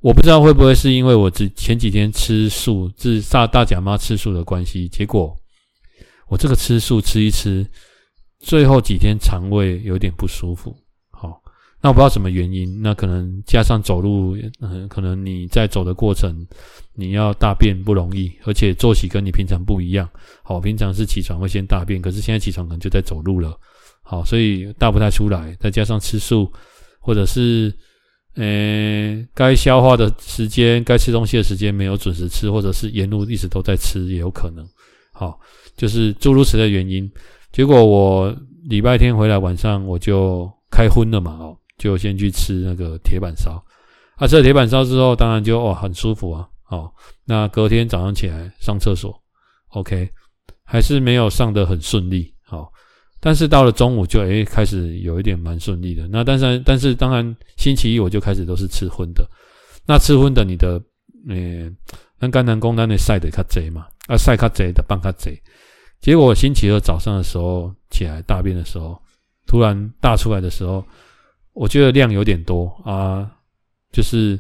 [0.01, 5.35] 我不知道会不会是因为我之前几天吃素，是大大甲妈吃素的关系，结果
[6.29, 7.67] 我这个吃素吃一吃，
[8.39, 10.77] 最后几天肠胃有点不舒服。
[11.85, 16.35] 那我不知道什么原因，那可能加上走路，嗯，可能你在走的过程，
[16.95, 20.09] 你要大便不容易，而且作息跟你平常不一样。
[20.43, 23.55] 好，平常是起床会先大便，可是现在起床可能就在走路了。
[24.03, 26.51] 好，所以大不太出来，再加上吃素，
[27.01, 27.71] 或者是。
[28.37, 34.67] 呃，该消化的时间，该吃东西的时间没有准时吃，或者是沿路一直都在吃，也有可能。
[35.13, 35.39] 好，
[35.77, 37.09] 就是诸如此类的原因。
[37.53, 43.63] 结果我礼拜天回来晚上我就开荤了嘛，哦，就先去吃那个铁板烧。
[44.17, 46.89] 啊，吃了铁板烧之后，当然就哦很舒服啊，哦，
[47.25, 49.13] 那隔天早上起来上厕所
[49.71, 50.09] ，OK，
[50.65, 52.73] 还是没有上得很顺利，好，
[53.21, 56.07] 但是到了中午就诶、开始有一点蛮顺利的。
[56.07, 59.29] 那但是但是当然星期一我就开始都是吃荤的，
[59.85, 60.81] 那吃荤的你的
[61.29, 61.69] 诶，
[62.21, 65.37] 那肝胆功能的晒得较贼嘛，啊晒较贼的放较贼，
[66.01, 68.97] 结果星期二早上的时候起来大便的时候，
[69.45, 70.87] 突然大出来的时候，
[71.55, 73.31] 我觉得量有点多啊。
[73.91, 74.39] 就是，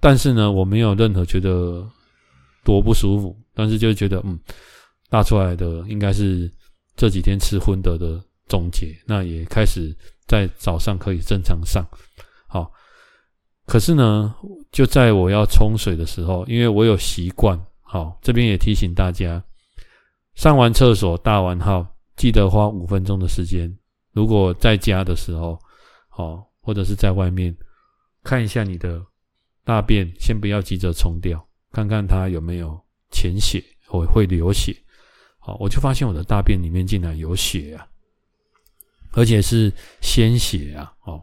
[0.00, 1.86] 但是呢，我没有任何觉得
[2.64, 4.38] 多不舒服，但是就觉得，嗯，
[5.10, 6.50] 大出来的应该是
[6.96, 9.94] 这几天吃荤的的总结，那也开始
[10.26, 11.86] 在早上可以正常上，
[12.46, 12.72] 好，
[13.66, 14.34] 可是呢，
[14.72, 19.44] 就在我要冲水的时候，因为我有习惯，好，这边也提醒大家，
[20.34, 23.70] 上完厕所大完号，记得花五分钟的时间，
[24.12, 25.58] 如果在家的时候，
[26.08, 27.56] 好，或者是在外面。
[28.26, 29.04] 看一下你的
[29.64, 34.74] 大便，先不要急着冲掉，看看它有没有潜血或会流血。
[35.38, 37.86] 好，我就发现我的大便里面竟然有血啊，
[39.12, 40.90] 而且是鲜血啊！
[41.02, 41.22] 哦，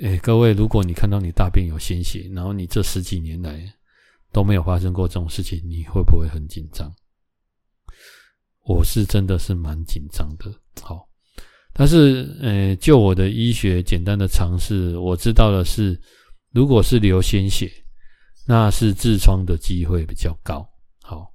[0.00, 3.70] 哎，各位，如果你看到你大便有鲜血，然后你这十几年来
[4.32, 6.90] 都没有发生过这种事情，你会不会很紧张？
[8.64, 10.50] 我是真的是蛮紧张的。
[10.80, 11.09] 好。
[11.72, 15.98] 但是，呃，就我的医学简单的常识，我知道的是，
[16.52, 17.70] 如果是流鲜血，
[18.46, 20.68] 那是痔疮的机会比较高。
[21.00, 21.32] 好，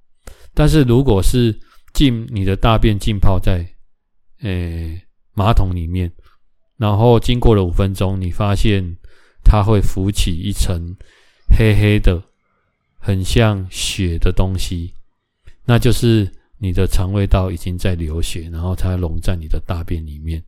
[0.54, 1.58] 但是如果是
[1.94, 3.66] 浸你的大便浸泡在，
[4.42, 4.94] 呃，
[5.32, 6.12] 马桶里面，
[6.76, 8.84] 然后经过了五分钟，你发现
[9.42, 10.94] 它会浮起一层
[11.48, 12.22] 黑黑的、
[12.98, 14.92] 很像血的东西，
[15.64, 16.30] 那就是。
[16.58, 20.42] 你的肠胃道已经在流血，然后它溶在你的大便里面，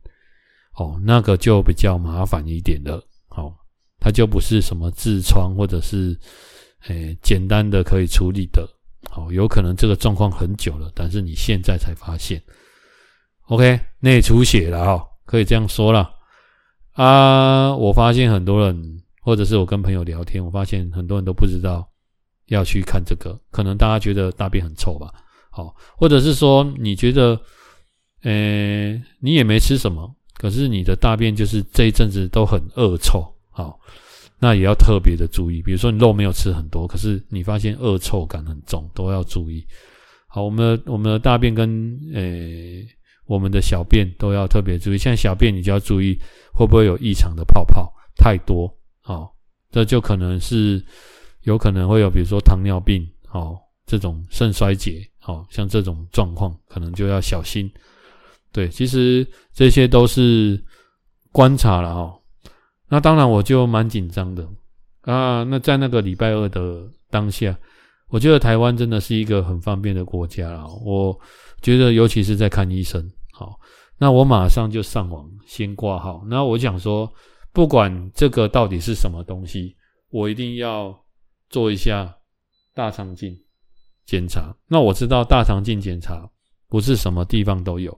[0.75, 3.53] 哦，那个就比较麻烦一点了，哦，
[3.99, 6.17] 它就不是什么痔疮或者是，
[6.87, 8.67] 诶、简单的可以处理的，
[9.15, 12.41] 哦，有可能这个状况很久了，但是你现在才发现
[13.47, 16.09] ，OK，内出血了，哈，可以这样说了，
[16.93, 21.87] 啊，我发现很多人，或者是我跟朋友聊天，我发现很多人都不知道
[22.47, 25.13] 要去看这个，可能大家觉得大便很臭吧。
[25.59, 27.37] 好，或者是说你觉得，
[28.23, 33.77] 呃，你也没吃什么，可是你的大便就是这一阵子都很恶臭，好，
[34.39, 35.61] 那也要特别的注意。
[35.61, 39.65] 比如说你肉没有吃很多，可是你发现恶臭感很重，都要注意。
[40.29, 42.21] 好，我们的我们的大便跟呃
[43.25, 44.97] 我们的小便都要特别注意。
[44.97, 46.17] 像小便你就要注意
[46.53, 49.35] 会不会有异常的泡泡太多，好，
[49.71, 50.81] 这就可能是
[51.41, 55.05] 有可能会有，比如说糖尿病，好，这种肾衰竭。
[55.29, 57.71] 哦，像这种状况可能就要小心。
[58.51, 60.61] 对，其实这些都是
[61.31, 62.19] 观察了哦。
[62.87, 64.47] 那当然我就蛮紧张的
[65.01, 65.43] 啊。
[65.43, 67.55] 那在那个礼拜二的当下，
[68.07, 70.65] 我觉得台湾真的是一个很方便的国家了。
[70.83, 71.15] 我
[71.61, 73.59] 觉得尤其是在看医生，好，
[73.99, 76.23] 那我马上就上网先挂号。
[76.27, 77.07] 那我想说，
[77.53, 79.75] 不管这个到底是什么东西，
[80.09, 80.99] 我一定要
[81.49, 82.15] 做一下
[82.73, 83.37] 大肠镜。
[84.09, 86.27] 检查，那我知道大肠镜检查
[86.67, 87.95] 不是什么地方都有，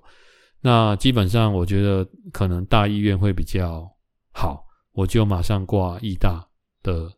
[0.59, 3.89] 那基本上我觉得可能大医院会比较
[4.33, 6.45] 好，我就马上挂医大
[6.83, 7.09] 的，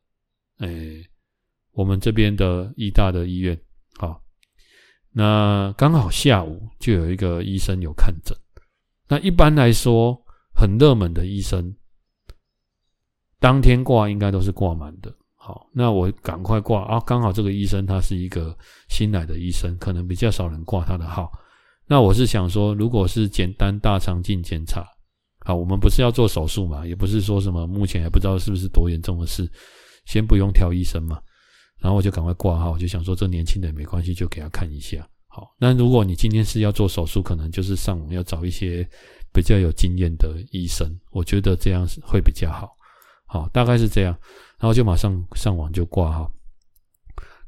[0.60, 1.04] 诶、
[1.72, 3.60] 我们这边的医大的医院，
[3.98, 4.22] 好，
[5.12, 8.38] 那刚好下午就有一个医生有看诊，
[9.08, 10.16] 那一般来说
[10.54, 11.76] 很热门的医生，
[13.40, 15.12] 当天挂应该都是挂满的。
[15.46, 17.04] 好，那我赶快挂啊！
[17.06, 21.30] 刚好这个医生他是一个新来的医生，可能比较少人挂他的号。
[21.86, 24.88] 那我是想说，如果是简单大肠镜检查，
[25.46, 29.46] 好，我们不是要做手术嘛，也不是说什么目前还不知道是不是多严重的事，
[30.06, 31.20] 先不用挑医生嘛。
[31.82, 35.06] 然后我就赶快挂号，我就想说这年轻人没关系，就给他看一下。
[35.28, 38.88] 好，那如果你今天是要做手术，可能就是上网要找一些
[39.34, 42.70] 比较有经验的医生，我觉得这样会比较好。
[43.26, 44.18] 好，大概是这样。
[44.64, 46.32] 然后就马上上网就挂号，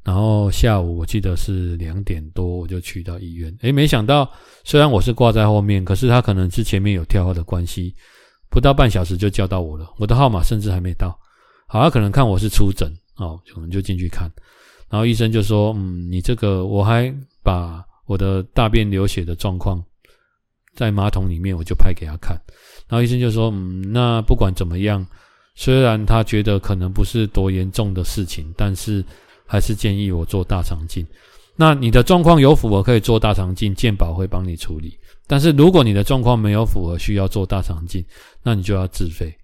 [0.04, 4.30] 然后下午我记得是两点多我就去到医院，诶，没想到
[4.64, 7.94] 虽然我是挂在后面，可是他可能是前面有跳号的关系，
[8.50, 11.18] 不到半小时就叫到我了，我的号码甚至还没到。
[11.66, 14.30] 好，他可能看我是出诊哦，可能就进去看，
[14.90, 17.10] 然后医生就说：“嗯，你这个我还
[17.42, 19.82] 把我的大便流血的状况
[20.74, 22.38] 在马桶里面，我就拍给他看。”
[22.88, 25.02] 然后医生就说：“嗯，那不管怎么样。”
[25.56, 29.04] 虽然他觉得可能不是多严重的事情，但是
[29.44, 31.04] 还是建议我做大肠镜。
[31.56, 34.96] 那你的状况有符合可以做大肠镜，健保会帮你处理。
[35.26, 38.04] 但是如果你的状况没有符合需要做大肠镜，
[38.42, 39.34] 那你就要自费。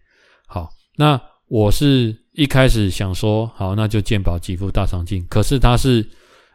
[0.47, 6.07] 好，那我是一开始想说，好，那就健保给付大肠镜，可是它是，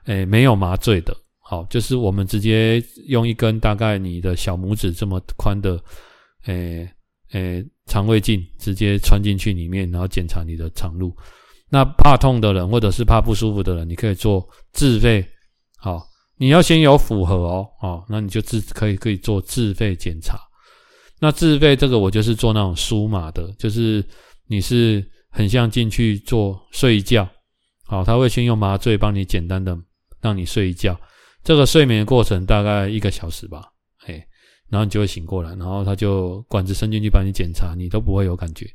[0.05, 1.17] 诶，没有麻醉的。
[1.39, 5.81] 好，就是我们直接用一根大概你的小拇指这么宽的，
[6.45, 6.87] 诶
[7.31, 11.15] 诶，肠胃镜直接穿进去里面，然后检查你的肠路。
[11.69, 15.25] 那怕痛的人或者是怕不舒服的人，你可以做自费。
[15.77, 16.01] 好，
[16.37, 20.39] 你要先有符合哦，哦，那你就自可以可以做自费检查。
[21.19, 24.03] 那自费这个我就是做那种舒码的，就是
[24.47, 27.27] 你是很像进去做睡一觉，
[27.85, 29.77] 好，他会先用麻醉帮你简单的
[30.21, 30.99] 让你睡一觉。
[31.43, 33.63] 这个睡眠过程大概一个小时吧，
[34.69, 38.65] 然后你就会醒过来，然后他就管子伸进去帮你检查，你都不会有感觉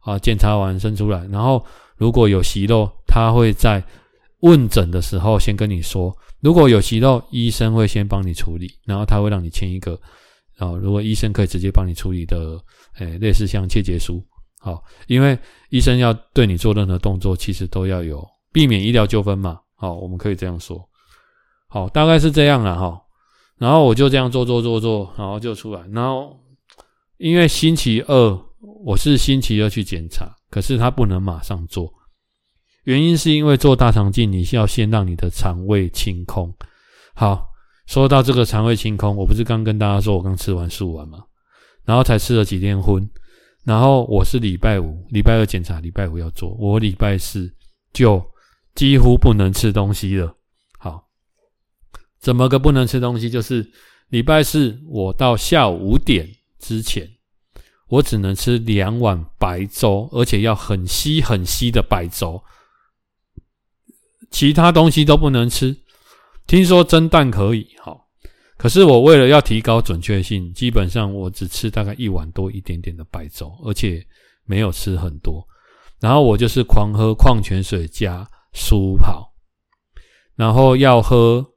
[0.00, 0.18] 啊。
[0.18, 1.64] 检查完伸出来，然后
[1.96, 3.82] 如果有息肉，他会在
[4.40, 9.98] 问诊的时候先跟你说，如果有息肉，医生会先帮你处理，然后他会让你签一个
[10.58, 12.58] 啊，如果医生可以直接帮你处理的，
[12.94, 14.22] 哎，类似像切结书，
[14.58, 15.38] 好，因为
[15.70, 20.82] 医生要对你做任何动作，其实都要有避免医疗纠纷嘛，好，我们可以这样说。
[21.68, 23.01] 好，大概是这样了哈。
[23.62, 25.80] 然后我就这样做做做做，然后就出来。
[25.92, 26.36] 然后
[27.18, 28.38] 因为星期二
[28.84, 31.88] 我是星期二去检查，可是他不能马上做，
[32.82, 36.52] 原因是因为做大肠镜你需要先让你的肠胃清空。
[37.14, 37.46] 好，
[37.86, 41.22] 说到这个肠胃清空，我不是刚跟大家说我刚吃完素丸吗？
[41.84, 43.08] 然后才吃了几天荤，
[43.64, 47.48] 然后我是礼拜五、礼拜二检查，礼拜五要做，我礼拜四
[47.92, 48.20] 就
[48.74, 50.34] 几乎不能吃东西了。
[52.22, 53.28] 怎么个不能吃东西？
[53.28, 53.68] 就是
[54.10, 56.28] 礼拜四我到下午五点
[56.60, 57.10] 之前，
[57.88, 62.40] 我只能吃两碗白粥，而且要很稀很稀的白粥，
[64.30, 65.76] 其他东西都不能吃。
[66.46, 68.06] 听说蒸蛋可以，好，
[68.56, 74.06] 可是我为了要提高准确性，基本上我只吃大概一碗多一点点的白粥，而且
[74.44, 75.44] 没有吃很多。
[75.98, 79.34] 然后我就是狂喝矿泉水加舒跑，
[80.36, 81.51] 然后要喝。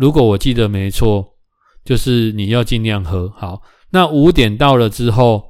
[0.00, 1.36] 如果我记得没错，
[1.84, 3.28] 就是你要尽量喝。
[3.36, 5.44] 好，那五点到了之后，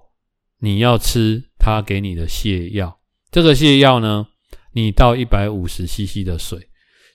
[0.58, 2.98] 你要吃他给你的泻药。
[3.30, 4.26] 这个泻药呢，
[4.72, 6.58] 你倒一百五十 CC 的水，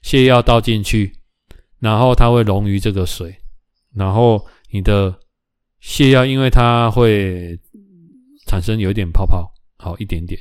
[0.02, 1.12] 泻药倒进去，
[1.80, 3.36] 然后它会溶于这个水，
[3.94, 5.14] 然后你的
[5.84, 7.60] 泻药因为它会
[8.48, 10.40] 产生有一点泡泡，好一点点，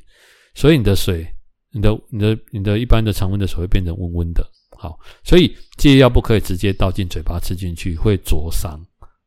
[0.55, 1.27] 所以你的水，
[1.73, 4.49] 你的你的你的一般的常温的水会变成温温的。
[4.85, 8.79] 好，所以泻药不可以直接倒进嘴巴吃进去，会灼伤。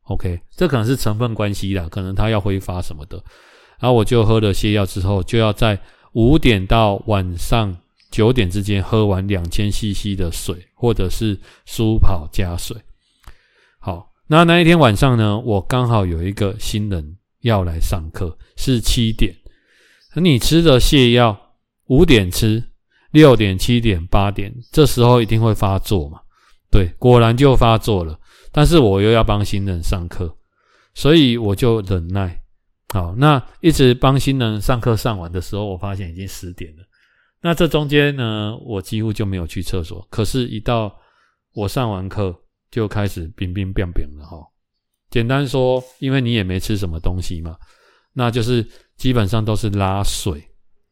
[0.04, 3.16] OK，这可能是成分关系啦，可能它要挥发什么的。
[3.80, 5.76] 然后我就喝了泻药之后，就要在
[6.12, 7.76] 五点到晚上
[8.08, 11.36] 九点之间喝完两千 CC 的水，或者是
[11.66, 12.76] 舒跑加水。
[13.80, 19.34] 好，那那一天晚上呢，我刚好有一个新人要来上课，是七点。
[20.14, 21.36] 你吃的泻药
[21.88, 22.62] 五点吃。
[23.10, 26.20] 六点、七点、八点，这时候一定会发作嘛？
[26.70, 28.18] 对，果然就发作了。
[28.52, 30.36] 但是我又要帮新人上课，
[30.94, 32.42] 所以我就忍耐。
[32.94, 36.82] 好，那一直帮新人上课上完的时候，我发现已经十点了。
[37.40, 40.06] 那这中间呢，我几乎就没有去厕所。
[40.10, 40.94] 可是，一到
[41.54, 42.34] 我上完课，
[42.70, 44.38] 就开始冰冰冰冰了哈。
[45.10, 47.56] 简单说，因为你也没吃什么东西嘛，
[48.12, 50.42] 那就是基本上都是拉水。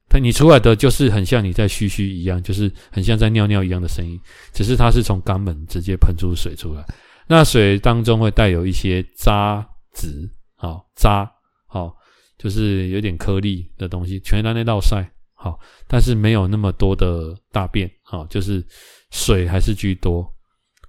[0.08, 4.18] 它你出来的就是很像你在嘘嘘一样，就是很像在尿尿一样的声音，
[4.52, 6.84] 只是它是从肛门直接喷出水出来。
[7.26, 11.28] 那水当中会带有一些渣子，好渣，
[11.66, 11.92] 好
[12.38, 18.64] 就是有点颗粒的东西，全在那道晒，好，但是没有那么多的大便，好，就是
[19.10, 20.24] 水还是居多。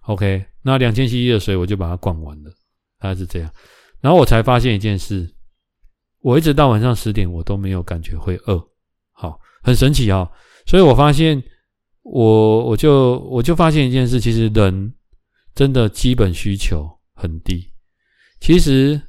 [0.01, 2.51] OK，那两千 CC 的水我就把它灌完了，
[2.99, 3.51] 大概是这样。
[3.99, 5.27] 然后我才发现一件事，
[6.21, 8.63] 我一直到晚上十点，我都没有感觉会饿。
[9.67, 10.31] 很神奇啊、哦！
[10.65, 11.43] 所以我发现，
[12.03, 14.93] 我我就我就发现一件事，其实人
[15.53, 17.69] 真的基本需求很低。
[18.39, 19.01] 其实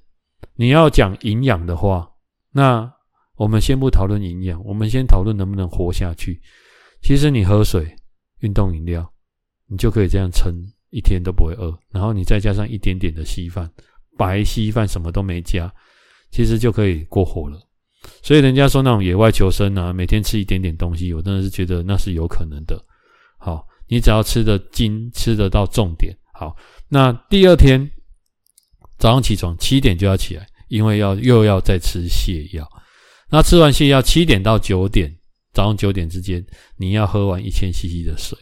[0.56, 2.10] 你要讲营养的话，
[2.50, 2.92] 那
[3.36, 6.42] 我们先不讨论营养，我们先讨论能不能活下去。
[7.02, 7.94] 其实你喝水、
[8.40, 9.08] 运动饮料，
[9.68, 10.52] 你就可以这样撑
[10.90, 11.72] 一天都不会饿。
[11.92, 13.70] 然后你再加上一点点的稀饭，
[14.16, 15.72] 白稀饭什么都没加，
[16.32, 17.67] 其实就可以过活了。
[18.22, 22.78] 所以人家说那种野外求生啊，每天吃一点点东西，我真的是觉得那是有可能的。
[23.38, 26.14] 好，你只要吃得精，吃得到重点。
[26.32, 26.56] 好，
[26.88, 27.90] 那第二天
[28.98, 32.68] 早上起床七点就要起来，因为要又要再吃泻药。
[33.30, 35.14] 那吃完泻药七点到九点，
[35.52, 36.44] 早上九点之间
[36.76, 38.38] 你要喝完一千 CC 的水。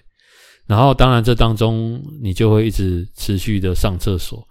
[0.66, 4.46] 然后当然这当中你就会一直持续的上厕所。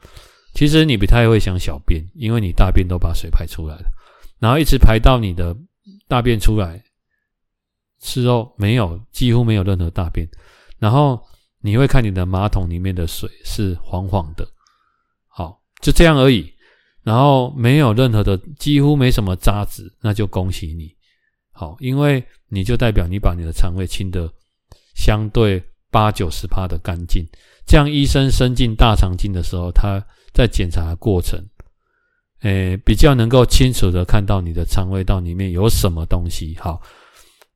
[0.53, 3.83] 其实你不太会想小便，因为你大便都把水排出来了，
[4.39, 5.55] 然后一直排到你的
[6.07, 6.83] 大便出来
[7.99, 10.27] 之后，没有，几乎没有任何大便，
[10.77, 11.21] 然后
[11.61, 14.47] 你会看你的马桶里面的水是黄黄的，
[15.27, 16.53] 好，就这样而已，
[17.03, 20.95] 然后没有任何的，几乎没什么渣子，那就恭喜你，
[21.51, 24.31] 好，因为你就代表你把你的肠胃清得
[24.95, 27.25] 相对八九十趴的干净，
[27.65, 30.03] 这样医生伸进大肠镜的时候，他。
[30.35, 31.41] 在检查的过程，
[32.45, 36.55] 诶，比较能够清楚的看到你的肠胃道里面有什么东西。
[36.59, 36.79] 好，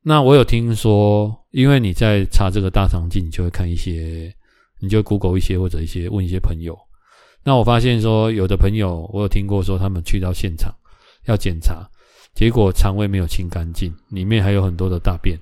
[0.02, 4.34] 那我有听说，因为你在查这个大肠镜，你就会看一些，
[4.80, 6.76] 你就 Google 一些或者一些问一些朋友。
[7.44, 10.74] 那我发现说，有的朋友我有听过说，他们去到现场
[11.26, 11.88] 要检查，
[12.34, 15.38] 结果肠胃没有清干净，里面还有很多的大便，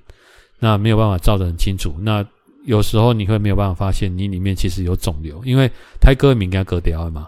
[0.59, 1.95] 那没有办法照得很清楚。
[2.01, 2.23] 那
[2.67, 5.67] 有时候你会没有办法发现你里面其实有肿瘤，因为
[5.99, 7.27] 胎割敏感割掉了嘛。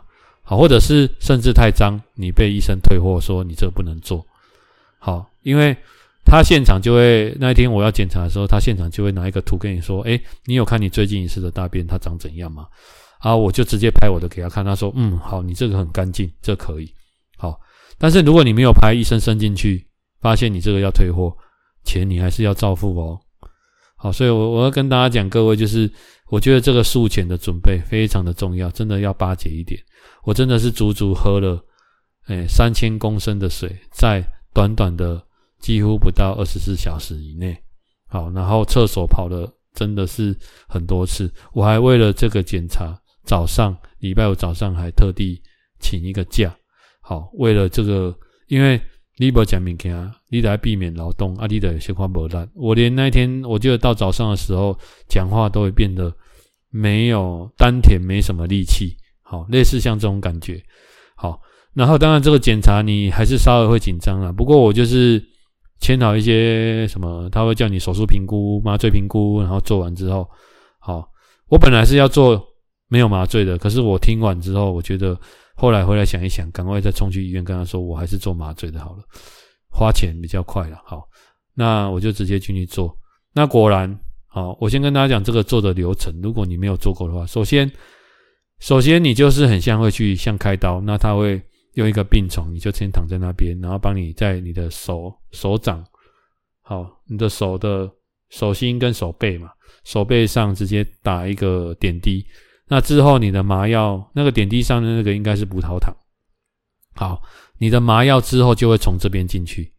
[0.52, 4.22] 好，或者是甚至太脏，你被医生退货说你这个不能做。
[5.00, 5.74] 好，因为
[6.26, 12.68] 他现场就会那一天我要检查的时候，他现场就会拿一个图跟你说：“诶，你有看你最近一次的大便它长怎样吗？”
[13.20, 16.94] 啊，我就直接拍我的给他看，他说：“嗯，好，你这个很干净，这可以。”
[17.40, 17.58] 好，
[17.98, 19.88] 但是如果你没有拍，医生伸进去
[20.20, 21.34] 发现你这个要退货，
[21.86, 23.18] 钱你还是要照付哦。
[23.96, 25.90] 好，所以，我我要跟大家讲，各位就是，
[26.28, 29.80] 我觉得这个术前的准备非常的重要，真的要巴结一点。
[30.24, 31.64] 我真的是足足喝了，
[32.28, 35.24] 诶，三千公升的水，在短短的
[35.60, 37.58] 几乎不到二十四小时以内。
[38.08, 45.42] 好，然后厕所跑了真的是很多次，我还为了这个检查，早上礼拜五早上还特地
[45.80, 46.56] 请一个假。
[47.02, 48.16] 好，为了这个，
[48.48, 48.80] 因为。
[49.18, 51.46] 你不讲明天，你得避免劳动啊！
[51.46, 52.50] 你得先看无力。
[52.56, 54.76] 我连那天，我觉得到早上的时候，
[55.08, 56.12] 讲话都会变得
[56.72, 58.98] 没有丹田，没什么力气。
[59.32, 60.62] 好，类似像这种感觉。
[61.16, 61.40] 好，
[61.74, 64.30] 然后当然这个检查你还是稍微会紧张啦。
[64.30, 65.24] 不过我就是
[65.80, 70.30] 签好一些什么，他会叫你手术评估、麻醉评估，然后做完之后，
[70.80, 71.08] 好，
[71.48, 72.46] 我本来是要做
[72.90, 75.18] 没有麻醉的，可是我听完之后，我觉得。
[75.54, 79.04] 后来回来想一想，赶快再冲去医院跟他说，我还是做麻醉的好了，
[79.70, 80.78] 花钱比较快了。
[80.84, 81.04] 好，
[81.54, 82.92] 那我就直接进去做。
[83.32, 83.96] 那果然，
[84.28, 86.12] 好，我先跟大家讲这个做的流程。
[86.24, 87.72] 如果你没有做过的话，首先，
[88.62, 91.42] 首先你就是很像会去像开刀，那他会
[91.74, 95.84] 用一个病床，你就先躺在那边，然后帮你在你的手手掌，
[96.62, 97.90] 好，你的手的
[98.30, 99.50] 手心跟手背嘛，
[99.84, 102.24] 手背上直接打一个点滴。
[102.68, 105.92] 那之后，你的麻药那个点滴上的那个应该是葡萄糖。
[106.94, 107.20] 好，
[107.58, 109.74] 你的麻药之后就会从这边进去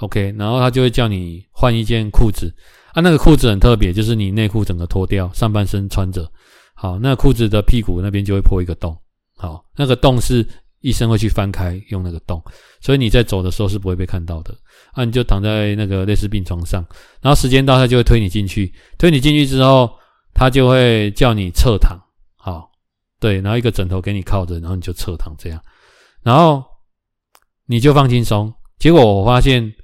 [0.00, 2.54] ，OK，然后他就会叫你换一件裤子
[2.92, 6.30] 啊，那个裤子很特别，就是你内裤整个脱掉，上半身穿着。
[6.80, 8.96] 好，那裤子的屁股那边就会破一个洞。
[9.36, 10.46] 好，那个洞是
[10.78, 12.40] 医生会去翻开用那个洞，
[12.80, 14.54] 所以你在走的时候是不会被看到的。
[14.92, 16.86] 啊，你就躺在那个类似病床上，
[17.20, 19.90] 然后时间到他就会推你进去，推你进去之后，
[20.32, 21.98] 他就会叫你侧躺。
[22.36, 22.70] 好，
[23.18, 25.60] 对，然后一个枕头给你靠着，然后你就侧躺这样，
[26.22, 26.62] 然后
[27.66, 28.54] 你就放轻松。
[28.78, 29.74] 结果我发现，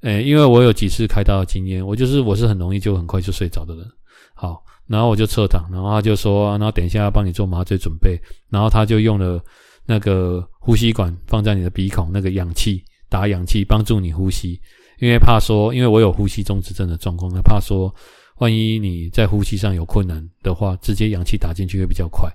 [0.00, 3.86] 诶，因为我有几次开刀的经验，我就是我是很容易就很快就睡着的人。
[4.34, 4.60] 好，
[4.92, 8.20] 然后我就撤躺，然后他就说，然后等一下要帮你做麻醉准备，
[8.50, 9.42] 然后他就用了
[9.86, 14.60] 那个呼吸管放在你的鼻孔，那个氧气打氧气帮助你呼吸，
[15.00, 17.92] 因为怕说，因为我有呼吸中止症的状况，他怕说。
[18.38, 22.28] 万一你在呼吸上有困难的话，直接氧气打进去会比较快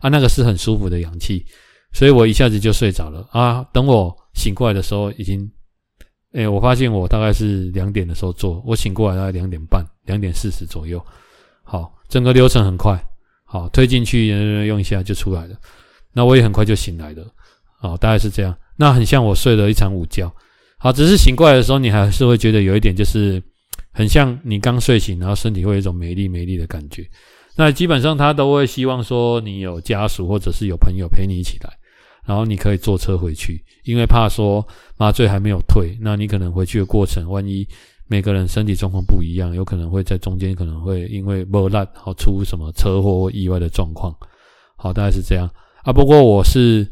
[0.00, 1.42] 啊，那个是很舒服的氧气，
[1.94, 3.64] 所以我一下子就睡着了啊。
[3.72, 5.40] 等我醒过来的时候，已经，
[6.34, 11.02] 哎、欸，我发现我大概是两点的时候做，我醒过来大概两点半，两点四十左右。
[11.64, 12.96] 好，整个流程很快，
[13.44, 14.28] 好，推进去
[14.66, 15.56] 用一下就出来了。
[16.12, 17.26] 那我也很快就醒来了，
[17.80, 18.56] 好，大概是这样。
[18.76, 20.32] 那很像我睡了一场午觉，
[20.78, 23.42] 好，只是醒过来的时候，你还是会觉得有一点就是。
[23.96, 27.08] 很像你刚睡醒，然后身体会有一种没力没力的感觉。
[27.54, 31.70] 那基本上他都会希望说你有家属或者是有朋友陪你一起来，
[32.26, 37.64] 然后你可以坐车回去，因为怕说麻醉还没有退，那你可能回去的过程，万一
[38.14, 44.14] 每个人身体状况不一样，有可能会在中间可能会因为没力，好出什么车祸或意外的状况。
[44.76, 45.50] 好，大概是这样
[45.82, 45.92] 啊。
[45.92, 46.86] 不过我是，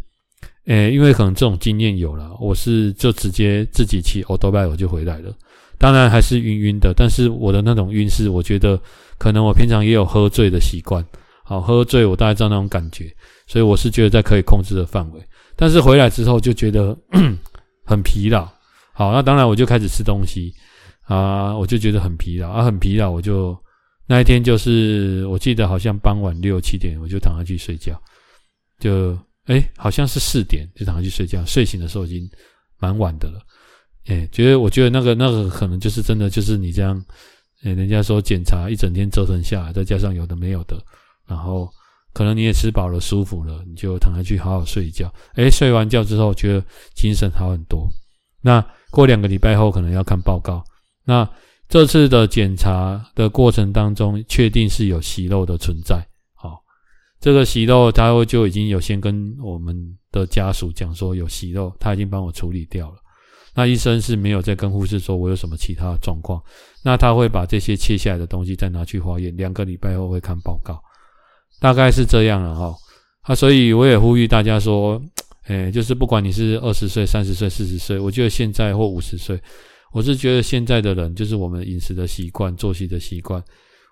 [0.64, 5.32] 诶、因为可能这种经验有了，我是就直接自己骑欧兜拜我就回来了。
[5.78, 8.76] 当然还是晕晕的，但是我的那种晕是，我觉得
[9.16, 11.06] 可能我平常也有喝醉的习惯。
[11.44, 13.14] 好，喝醉我大概知道那种感觉，
[13.46, 15.20] 所以我是觉得在可以控制的范围。
[15.54, 16.98] 但是回来之后就觉得
[17.86, 18.48] 很疲劳。
[18.92, 20.52] 好，那当然我就开始吃东西
[21.02, 23.56] 啊，我就觉得很疲劳啊，很疲劳，我就
[24.06, 28.00] 那一天就是我记得好像傍晚六七点我就躺下去睡觉，
[28.78, 32.28] 就哎好像是四点就躺下去睡觉，睡醒的时候已经
[32.78, 33.40] 蛮晚的了。
[34.06, 37.04] 哎，觉得我觉得那个那个可能就是真的就是你这样，
[37.62, 40.76] 哎，人家说检查一整天折腾下来，再加上有的没有的，
[41.26, 41.68] 然后
[42.12, 45.12] 可能你也吃饱了舒服了，你就躺下去好好睡一觉。
[45.34, 47.88] 哎，睡完觉之后觉得精神好很多。
[48.40, 50.62] 那过两个礼拜后可能要看报告。
[51.04, 51.28] 那
[51.68, 56.06] 这次的检查的过程当中，确定是有息肉的存在。
[56.34, 56.62] 好，
[57.20, 59.74] 这个息肉他就已经有先跟我们
[60.10, 62.96] 的家属讲说有息肉，他已经帮我处理掉了。
[63.54, 66.42] 那医生是没有再跟护士说我有什么其他的状况，
[66.82, 70.80] 那他会把这些切下来的东西再拿去化验，两个礼拜后会看报告，
[71.60, 72.74] 大概是这样了哈。
[73.22, 75.00] 啊，所以我也呼吁大家说，
[75.48, 79.38] 诶，就是不管你是二十岁、三十岁、四十岁，我觉得现在或五十岁，
[79.92, 83.42] 我是觉得现在的人就是我们饮食的习惯、作息的习惯，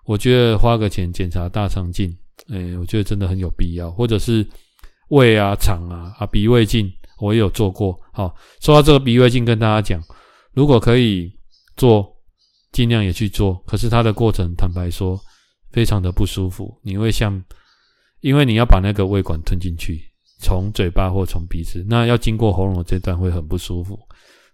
[0.05, 2.15] 我觉得花个钱检查大肠镜，
[2.49, 4.45] 诶，我觉得真的很有必要，或者是
[5.09, 6.91] 胃啊、肠啊、啊鼻胃镜。
[7.19, 10.03] 我也有做过，好，说到这个鼻胃镜，跟大家讲，
[10.53, 11.31] 如果可以
[11.77, 12.11] 做，
[12.71, 13.63] 尽量也去做。
[13.67, 15.21] 可是它的过程，坦白说，
[15.71, 16.75] 非常的不舒服。
[16.81, 17.39] 你会像，
[18.21, 20.01] 因为你要把那个胃管吞进去，
[20.39, 23.99] 从嘴巴或从鼻子，那要经过喉咙这段会很不舒服。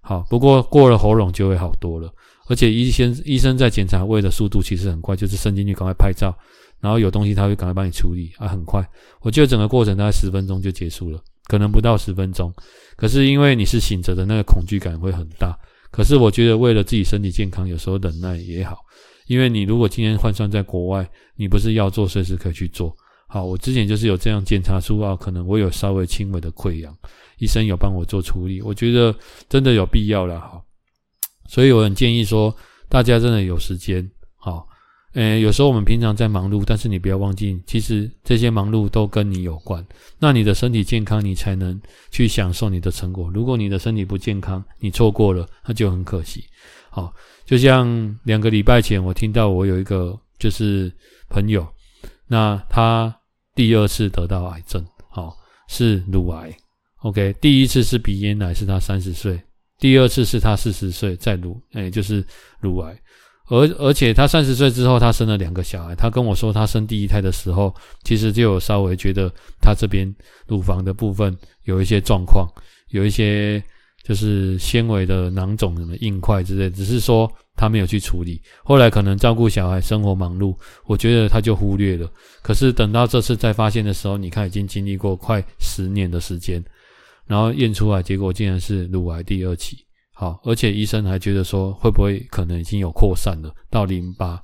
[0.08, 2.10] 好，不过过了喉咙就会好多了。
[2.47, 6.34] 而且医生医生在检查胃的速度其实很快，就是伸进去赶快拍照，
[6.80, 8.82] 然后有东西他会赶快帮你处理啊，很快。
[9.20, 11.20] 我觉得整个过程大概十分钟就结束了。
[11.49, 12.53] 可能不到十分钟，
[12.95, 15.53] 可是因为你是醒着的，那个恐惧感会很大。
[15.91, 18.78] 可是我觉得为了自己身体健康，有时候忍耐也好。
[19.28, 21.05] 因为你如果今天换算在国外，
[21.36, 22.95] 你不是要做，随时可以去做。
[23.28, 26.95] 好，我之前就是有这样检查出啊，可能我有稍微轻微的溃疡，
[27.38, 28.61] 医生有帮我做处理。
[28.61, 29.15] 我觉得
[29.49, 30.61] 真的有必要了，哈，
[31.47, 32.55] 所以我很建议说，
[32.89, 34.67] 大家真的有时间，好。
[35.13, 39.83] 诶，有时候我们平常在忙碌，但是你不要忘记，其实这些忙碌都跟你有关。
[40.19, 41.81] 那你的身体健康，你才能
[42.11, 43.27] 去享受你的成果。
[43.33, 46.43] 如果你的身体不健康，你错过了，那就很可惜。
[46.91, 47.11] 好，
[47.45, 50.93] 就像两个礼拜前，我听到我有一个就是
[51.29, 51.65] 朋友，
[52.27, 53.11] 那他
[53.55, 55.35] 第二次得到癌症，好，
[55.67, 56.55] 是乳癌。
[57.08, 59.34] OK，第一次是鼻咽癌，是他三十岁；
[59.80, 62.22] 第二次是他四十岁，在乳，诶，就是
[62.60, 62.93] 乳癌。
[63.49, 65.95] 而而且他三十岁之后，他生了两个小孩。
[65.95, 69.32] 他跟我说，他生第一胎的时候，其实就有稍微觉得
[69.62, 70.14] 他这边
[70.47, 71.34] 乳房的部分
[71.64, 72.45] 有一些状况，
[72.89, 73.64] 有一些
[74.03, 78.41] 就是纤维的囊肿、什么硬块之类，只是说他没有去处理。
[78.66, 80.53] 后来可能照顾小孩、生活忙碌，
[80.86, 82.12] 我觉得他就忽略了。
[82.41, 86.62] 可是等到这次再发现的时候，你看已经经历过快十年的时间，
[87.28, 89.86] 然后验出来结果竟然是乳癌第二期。
[90.13, 94.41] 好，而且医生还觉得说，会不会可能已经有扩散了到淋巴，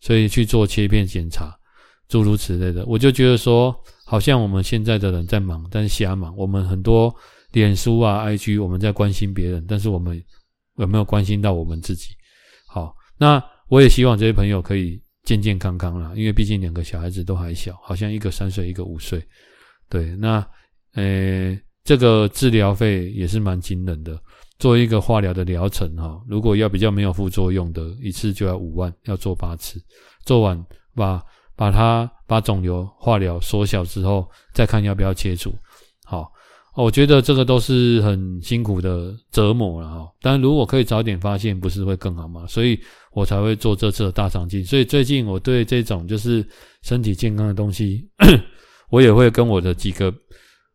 [0.00, 1.56] 所以去做切片检查，
[2.08, 2.84] 诸如此类的。
[2.86, 3.72] 我就觉得说，
[4.04, 6.36] 好像我们现在的人在忙，但是瞎忙。
[6.36, 7.14] 我们很多
[7.52, 10.20] 脸书啊、IG，我们在关心别人，但是我们
[10.78, 12.10] 有没有关心到我们自己？
[12.66, 19.24] 好，那我也希望这些朋友可以健健康康啦，因为毕竟两个小孩子都还小，好像一个三岁，一个五岁。
[19.88, 20.44] 对，那
[20.94, 24.18] 呃，这个治疗费也是蛮惊人的。
[24.58, 29.82] 做一个化疗的疗程哈，如果要比较没有副作用的，一次就要五万，要做八次，
[30.24, 30.64] 做完
[30.94, 31.20] 把
[31.56, 35.52] 把它把肿瘤化疗缩小之后，再看要不要切除。
[36.04, 36.30] 好，
[36.76, 40.08] 我觉得这个都是很辛苦的折磨了哈。
[40.22, 42.46] 但如果可以早点发现，不是会更好吗？
[42.46, 42.78] 所以
[43.12, 44.64] 我才会做这次的大肠镜。
[44.64, 46.46] 所以最近我对这种就是
[46.82, 48.08] 身体健康的东西，
[48.88, 50.14] 我也会跟我的几个。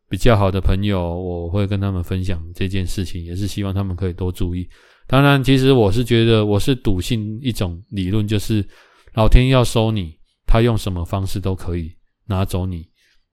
[0.09, 4.67] 比较好的朋友，我会跟他们分享这件事情，也是希望他们可以多注意。
[5.05, 8.67] 当然，其实我是觉得，我是笃信一种理论，就是
[9.13, 11.91] 老天要收你，他用什么方式都可以
[12.25, 12.87] 拿走你。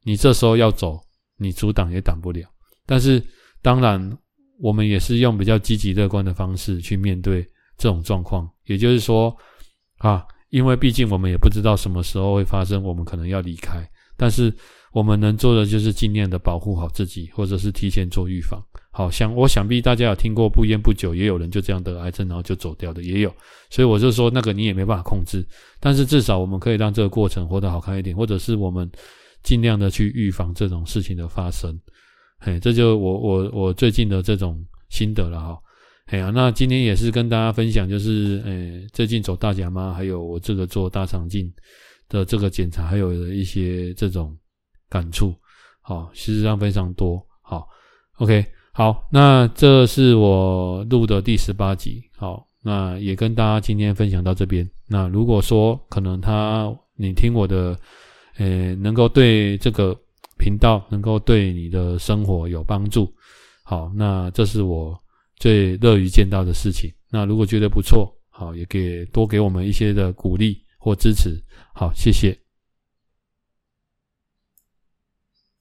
[0.04, 1.00] 你这时候要走，
[1.38, 2.46] 你阻挡也挡不了。
[2.84, 3.22] 但是，
[3.62, 4.18] 当然，
[4.60, 7.42] 我们也是用比较积极乐观的方式去面对
[7.78, 8.46] 这种状况。
[8.66, 9.34] 也就是说，
[9.96, 14.54] 啊，因为毕竟我们也不知道什么时候会发生，我们可能要离开，但是。
[14.97, 18.59] 我们能做的就是尽量的保护好自己，或者是提前做预防。
[18.90, 23.30] 好，想我想必大家有听过，不烟不酒，也有人就这样得癌症，然后就走掉的，也有。
[23.68, 25.47] 所以我就说，那个你也没办法控制，
[25.80, 28.90] 但是至少我们可以让这个过程活得好看一点，或者是我们
[29.42, 31.78] 尽量的去预防这种事情的发生。
[32.38, 35.59] 嘿，这就我我我最近的这种心得了哈。
[36.07, 41.53] 哎呀，那今天也是跟大家分享，就是诶最近走大甲妈，还有我这个做大肠镜
[42.09, 44.34] 的这个检查，还有一些这种。
[44.89, 45.34] 感触，
[45.80, 47.66] 好，事实上非常多，好
[48.18, 54.68] ，OK，好，那这是我录的第十八集，好，那也跟大家今天分享到这边。
[54.89, 57.78] 那如果说可能他你听我的，
[58.39, 59.97] 呃，能够对这个
[60.39, 63.12] 频道能够对你的生活有帮助，
[63.64, 64.97] 好，那这是我
[65.37, 66.93] 最乐于见到的事情。
[67.11, 71.43] 那如果觉得不错，好，也给多给我们一些的鼓励或支持，
[71.74, 72.45] 好，谢谢。